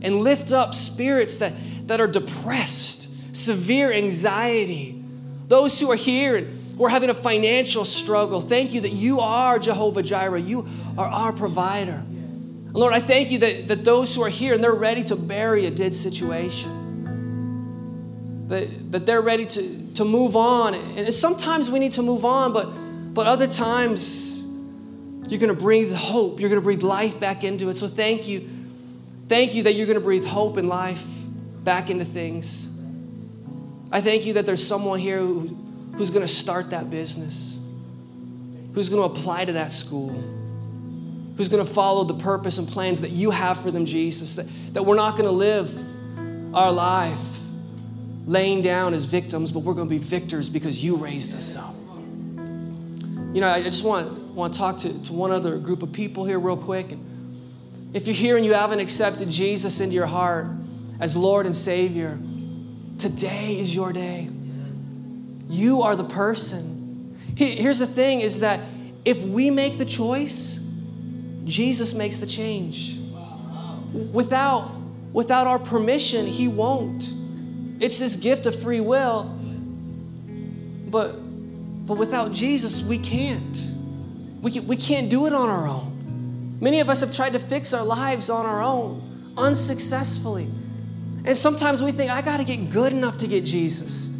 and 0.00 0.20
lift 0.20 0.50
up 0.50 0.72
spirits 0.72 1.38
that, 1.38 1.52
that 1.88 2.00
are 2.00 2.06
depressed, 2.06 3.36
severe 3.36 3.92
anxiety. 3.92 5.04
Those 5.48 5.78
who 5.78 5.90
are 5.90 5.96
here 5.96 6.36
and 6.36 6.58
who 6.82 6.86
are 6.86 6.90
having 6.90 7.10
a 7.10 7.14
financial 7.14 7.84
struggle, 7.84 8.40
thank 8.40 8.74
you 8.74 8.80
that 8.80 8.90
you 8.90 9.20
are 9.20 9.56
Jehovah 9.60 10.02
Jireh. 10.02 10.40
You 10.40 10.66
are 10.98 11.06
our 11.06 11.32
provider. 11.32 11.92
And 11.92 12.74
Lord, 12.74 12.92
I 12.92 12.98
thank 12.98 13.30
you 13.30 13.38
that, 13.38 13.68
that 13.68 13.84
those 13.84 14.16
who 14.16 14.24
are 14.24 14.28
here 14.28 14.52
and 14.52 14.64
they're 14.64 14.74
ready 14.74 15.04
to 15.04 15.14
bury 15.14 15.66
a 15.66 15.70
dead 15.70 15.94
situation, 15.94 16.68
that, 18.48 18.90
that 18.90 19.06
they're 19.06 19.22
ready 19.22 19.46
to, 19.46 19.94
to 19.94 20.04
move 20.04 20.34
on. 20.34 20.74
And 20.74 21.06
sometimes 21.14 21.70
we 21.70 21.78
need 21.78 21.92
to 21.92 22.02
move 22.02 22.24
on, 22.24 22.52
but, 22.52 22.64
but 23.14 23.28
other 23.28 23.46
times, 23.46 24.40
you're 25.28 25.38
going 25.38 25.54
to 25.54 25.62
breathe 25.62 25.94
hope. 25.94 26.40
You're 26.40 26.50
going 26.50 26.60
to 26.60 26.64
breathe 26.64 26.82
life 26.82 27.20
back 27.20 27.44
into 27.44 27.68
it. 27.68 27.76
So 27.76 27.86
thank 27.86 28.26
you. 28.26 28.40
Thank 29.28 29.54
you 29.54 29.62
that 29.62 29.74
you're 29.74 29.86
going 29.86 30.00
to 30.00 30.04
breathe 30.04 30.26
hope 30.26 30.56
and 30.56 30.68
life 30.68 31.06
back 31.62 31.90
into 31.90 32.04
things. 32.04 32.76
I 33.92 34.00
thank 34.00 34.26
you 34.26 34.32
that 34.32 34.46
there's 34.46 34.66
someone 34.66 34.98
here 34.98 35.18
who, 35.18 35.61
who's 35.96 36.10
going 36.10 36.22
to 36.22 36.28
start 36.28 36.70
that 36.70 36.90
business, 36.90 37.60
who's 38.74 38.88
going 38.88 39.08
to 39.08 39.18
apply 39.18 39.44
to 39.44 39.52
that 39.52 39.72
school, 39.72 40.10
who's 41.36 41.48
going 41.48 41.64
to 41.64 41.70
follow 41.70 42.04
the 42.04 42.14
purpose 42.22 42.58
and 42.58 42.68
plans 42.68 43.00
that 43.02 43.10
you 43.10 43.30
have 43.30 43.60
for 43.60 43.70
them, 43.70 43.86
Jesus. 43.86 44.36
That, 44.36 44.46
that 44.74 44.82
we're 44.84 44.96
not 44.96 45.12
going 45.12 45.24
to 45.24 45.30
live 45.30 45.74
our 46.54 46.72
life 46.72 47.40
laying 48.26 48.62
down 48.62 48.94
as 48.94 49.04
victims, 49.04 49.52
but 49.52 49.60
we're 49.60 49.74
going 49.74 49.88
to 49.88 49.94
be 49.94 49.98
victors 49.98 50.48
because 50.48 50.84
you 50.84 50.96
raised 50.96 51.34
us 51.36 51.56
up. 51.56 51.74
You 53.34 53.40
know, 53.40 53.48
I 53.48 53.62
just 53.62 53.84
want 53.84 54.20
want 54.34 54.54
to 54.54 54.58
talk 54.58 54.78
to, 54.78 55.02
to 55.04 55.12
one 55.12 55.30
other 55.30 55.58
group 55.58 55.82
of 55.82 55.92
people 55.92 56.24
here, 56.24 56.38
real 56.38 56.56
quick. 56.56 56.86
If 57.92 58.06
you're 58.06 58.14
here 58.14 58.36
and 58.36 58.46
you 58.46 58.54
haven't 58.54 58.80
accepted 58.80 59.28
Jesus 59.28 59.80
into 59.80 59.94
your 59.94 60.06
heart 60.06 60.46
as 61.00 61.16
Lord 61.16 61.44
and 61.44 61.54
Savior, 61.54 62.18
today 62.98 63.58
is 63.58 63.74
your 63.74 63.92
day. 63.92 64.28
You 65.52 65.82
are 65.82 65.94
the 65.94 66.04
person. 66.04 67.14
Here's 67.36 67.78
the 67.78 67.86
thing 67.86 68.22
is 68.22 68.40
that 68.40 68.58
if 69.04 69.22
we 69.22 69.50
make 69.50 69.76
the 69.76 69.84
choice, 69.84 70.66
Jesus 71.44 71.92
makes 71.92 72.16
the 72.16 72.26
change. 72.26 72.96
Without, 74.12 74.70
without 75.12 75.46
our 75.46 75.58
permission, 75.58 76.26
He 76.26 76.48
won't. 76.48 77.06
It's 77.80 77.98
this 77.98 78.16
gift 78.16 78.46
of 78.46 78.58
free 78.58 78.80
will. 78.80 79.24
But, 80.88 81.12
but 81.86 81.98
without 81.98 82.32
Jesus, 82.32 82.82
we 82.82 82.96
can't. 82.96 83.72
We, 84.40 84.52
can, 84.52 84.66
we 84.66 84.76
can't 84.76 85.10
do 85.10 85.26
it 85.26 85.34
on 85.34 85.50
our 85.50 85.68
own. 85.68 86.56
Many 86.60 86.80
of 86.80 86.88
us 86.88 87.02
have 87.02 87.14
tried 87.14 87.34
to 87.34 87.38
fix 87.38 87.74
our 87.74 87.84
lives 87.84 88.30
on 88.30 88.46
our 88.46 88.62
own, 88.62 89.02
unsuccessfully. 89.36 90.48
And 91.26 91.36
sometimes 91.36 91.82
we 91.82 91.92
think, 91.92 92.10
I 92.10 92.22
got 92.22 92.40
to 92.40 92.46
get 92.46 92.70
good 92.70 92.94
enough 92.94 93.18
to 93.18 93.26
get 93.26 93.44
Jesus. 93.44 94.11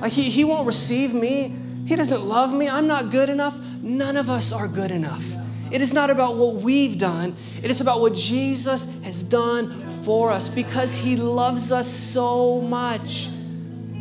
Like, 0.00 0.12
he, 0.12 0.30
he 0.30 0.44
won't 0.44 0.66
receive 0.66 1.14
me. 1.14 1.54
He 1.86 1.96
doesn't 1.96 2.22
love 2.22 2.52
me. 2.52 2.68
I'm 2.68 2.86
not 2.86 3.10
good 3.10 3.28
enough. 3.28 3.58
None 3.82 4.16
of 4.16 4.28
us 4.28 4.52
are 4.52 4.68
good 4.68 4.90
enough. 4.90 5.24
It 5.70 5.82
is 5.82 5.92
not 5.92 6.10
about 6.10 6.36
what 6.36 6.56
we've 6.56 6.98
done, 6.98 7.36
it 7.62 7.70
is 7.70 7.80
about 7.80 8.00
what 8.00 8.14
Jesus 8.14 9.02
has 9.02 9.22
done 9.22 9.70
for 10.02 10.30
us 10.30 10.48
because 10.48 10.96
He 10.96 11.16
loves 11.16 11.72
us 11.72 11.88
so 11.88 12.60
much. 12.60 13.28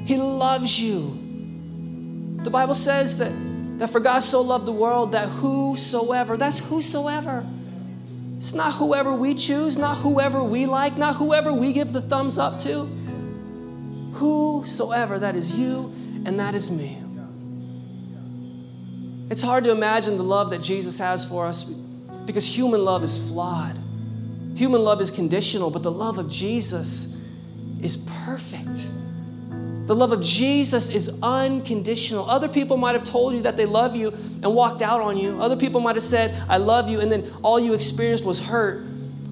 He 0.06 0.18
loves 0.18 0.80
you. 0.80 1.18
The 2.44 2.50
Bible 2.50 2.74
says 2.74 3.18
that 3.20 3.32
that 3.80 3.90
for 3.90 4.00
God 4.00 4.20
so 4.20 4.42
loved 4.42 4.66
the 4.66 4.72
world 4.72 5.12
that 5.12 5.28
whosoever, 5.28 6.36
that's 6.36 6.60
whosoever. 6.60 7.46
It's 8.38 8.54
not 8.54 8.74
whoever 8.74 9.14
we 9.14 9.36
choose, 9.36 9.78
not 9.78 9.98
whoever 9.98 10.44
we 10.44 10.66
like, 10.66 10.98
not 10.98 11.16
whoever 11.16 11.54
we 11.54 11.74
give 11.74 11.94
the 11.94 12.02
thumbs 12.02 12.38
up 12.38 12.60
to. 12.62 12.90
Whosoever, 14.18 15.20
that 15.20 15.36
is 15.36 15.58
you 15.58 15.94
and 16.26 16.40
that 16.40 16.56
is 16.56 16.70
me. 16.70 16.98
It's 19.30 19.42
hard 19.42 19.64
to 19.66 19.72
imagine 19.72 20.18
the 20.18 20.24
love 20.24 20.52
that 20.52 20.62
Jesus 20.62 21.00
has 21.00 21.26
for 21.26 21.46
us 21.46 21.66
because 22.26 22.46
human 22.58 22.84
love 22.84 23.04
is 23.04 23.30
flawed. 23.30 23.78
Human 24.56 24.82
love 24.82 25.02
is 25.02 25.12
conditional, 25.12 25.70
but 25.70 25.84
the 25.84 25.92
love 25.92 26.18
of 26.18 26.30
Jesus 26.30 27.22
is 27.82 27.98
perfect. 28.26 28.90
The 29.86 29.96
love 29.96 30.12
of 30.12 30.22
Jesus 30.22 30.94
is 30.94 31.20
unconditional. 31.22 32.30
Other 32.30 32.48
people 32.50 32.76
might 32.76 32.94
have 32.94 33.04
told 33.04 33.34
you 33.34 33.42
that 33.42 33.56
they 33.56 33.66
love 33.66 33.96
you 33.96 34.10
and 34.10 34.54
walked 34.54 34.82
out 34.82 35.00
on 35.00 35.18
you. 35.18 35.40
Other 35.42 35.56
people 35.56 35.80
might 35.80 35.96
have 35.96 36.04
said, 36.04 36.36
I 36.50 36.58
love 36.58 36.90
you, 36.90 37.00
and 37.00 37.12
then 37.12 37.32
all 37.44 37.60
you 37.60 37.74
experienced 37.74 38.26
was 38.26 38.46
hurt. 38.48 38.86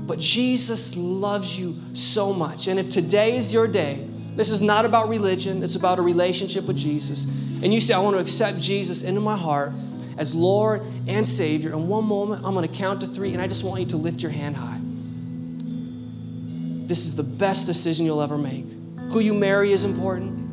But 0.08 0.20
Jesus 0.20 0.96
loves 0.96 1.60
you 1.60 1.76
so 1.94 2.32
much. 2.32 2.68
And 2.68 2.80
if 2.80 2.90
today 2.90 3.36
is 3.36 3.54
your 3.54 3.68
day, 3.68 4.08
this 4.36 4.50
is 4.50 4.62
not 4.62 4.86
about 4.86 5.10
religion, 5.10 5.64
it's 5.64 5.76
about 5.76 6.00
a 6.00 6.02
relationship 6.02 6.66
with 6.66 6.78
Jesus. 6.78 7.26
And 7.64 7.74
you 7.74 7.82
say, 7.82 7.94
I 7.94 8.00
want 8.00 8.16
to 8.16 8.22
accept 8.22 8.60
Jesus 8.60 9.04
into 9.04 9.22
my 9.22 9.38
heart 9.38 9.72
as 10.18 10.36
Lord 10.36 10.82
and 11.08 11.28
Savior. 11.28 11.72
In 11.72 11.88
one 11.88 12.06
moment, 12.06 12.44
I'm 12.46 12.54
going 12.54 12.68
to 12.68 12.76
count 12.76 13.02
to 13.02 13.08
three, 13.08 13.34
and 13.34 13.42
I 13.42 13.48
just 13.48 13.64
want 13.64 13.82
you 13.82 13.88
to 13.88 13.98
lift 13.98 14.22
your 14.22 14.32
hand 14.32 14.56
high. 14.56 14.80
This 16.88 17.06
is 17.06 17.16
the 17.16 17.24
best 17.24 17.66
decision 17.66 18.06
you'll 18.06 18.22
ever 18.22 18.38
make. 18.38 18.66
Who 19.12 19.20
you 19.20 19.34
marry 19.34 19.72
is 19.72 19.84
important 19.84 20.46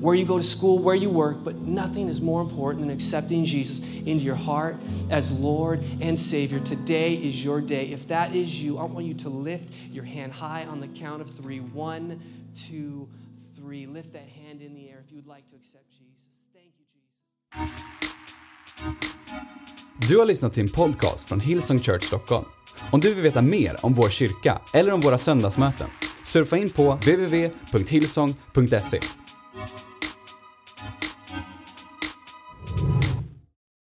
where 0.00 0.14
you 0.14 0.24
go 0.24 0.38
to 0.38 0.44
school, 0.44 0.78
where 0.78 0.94
you 0.94 1.10
work, 1.10 1.38
but 1.42 1.56
nothing 1.56 2.08
is 2.08 2.20
more 2.20 2.40
important 2.40 2.82
than 2.82 2.90
accepting 2.90 3.44
Jesus 3.44 3.80
into 4.06 4.24
your 4.24 4.36
heart 4.36 4.76
as 5.10 5.38
Lord 5.38 5.82
and 6.00 6.16
Savior. 6.16 6.60
Today 6.60 7.14
is 7.14 7.44
your 7.44 7.60
day. 7.60 7.86
If 7.86 8.06
that 8.08 8.32
is 8.32 8.62
you, 8.62 8.78
I 8.78 8.84
want 8.84 9.06
you 9.06 9.14
to 9.14 9.28
lift 9.28 9.74
your 9.90 10.04
hand 10.04 10.32
high 10.32 10.64
on 10.66 10.80
the 10.80 10.86
count 10.86 11.20
of 11.20 11.30
three. 11.30 11.58
One, 11.58 12.20
two, 12.66 13.08
three. 13.56 13.86
Lift 13.86 14.12
that 14.12 14.28
hand 14.28 14.62
in 14.62 14.74
the 14.74 14.90
air 14.90 14.98
if 15.04 15.12
you 15.12 15.16
would 15.16 15.36
like 15.36 15.50
to 15.50 15.56
accept 15.56 15.90
Jesus. 15.90 16.46
Thank 16.52 16.72
you, 16.78 16.84
Jesus. 16.94 17.08
Du 20.08 20.18
har 20.18 20.26
lyssnat 20.26 20.54
till 20.54 20.62
en 20.62 20.68
podcast 20.68 21.28
från 21.28 21.40
Hillsong 21.40 21.78
Church 21.78 22.04
Stockholm. 22.04 22.44
Om 22.92 23.00
du 23.00 23.14
vill 23.14 23.22
veta 23.22 23.42
mer 23.42 23.76
om 23.82 23.94
vår 23.94 24.08
kyrka 24.08 24.60
eller 24.74 24.92
om 24.92 25.00
våra 25.00 25.18
söndagsmöten, 25.18 25.88
surfa 26.24 26.56
in 26.56 26.70
på 26.70 26.94
www.hillsong.se. 26.94 29.00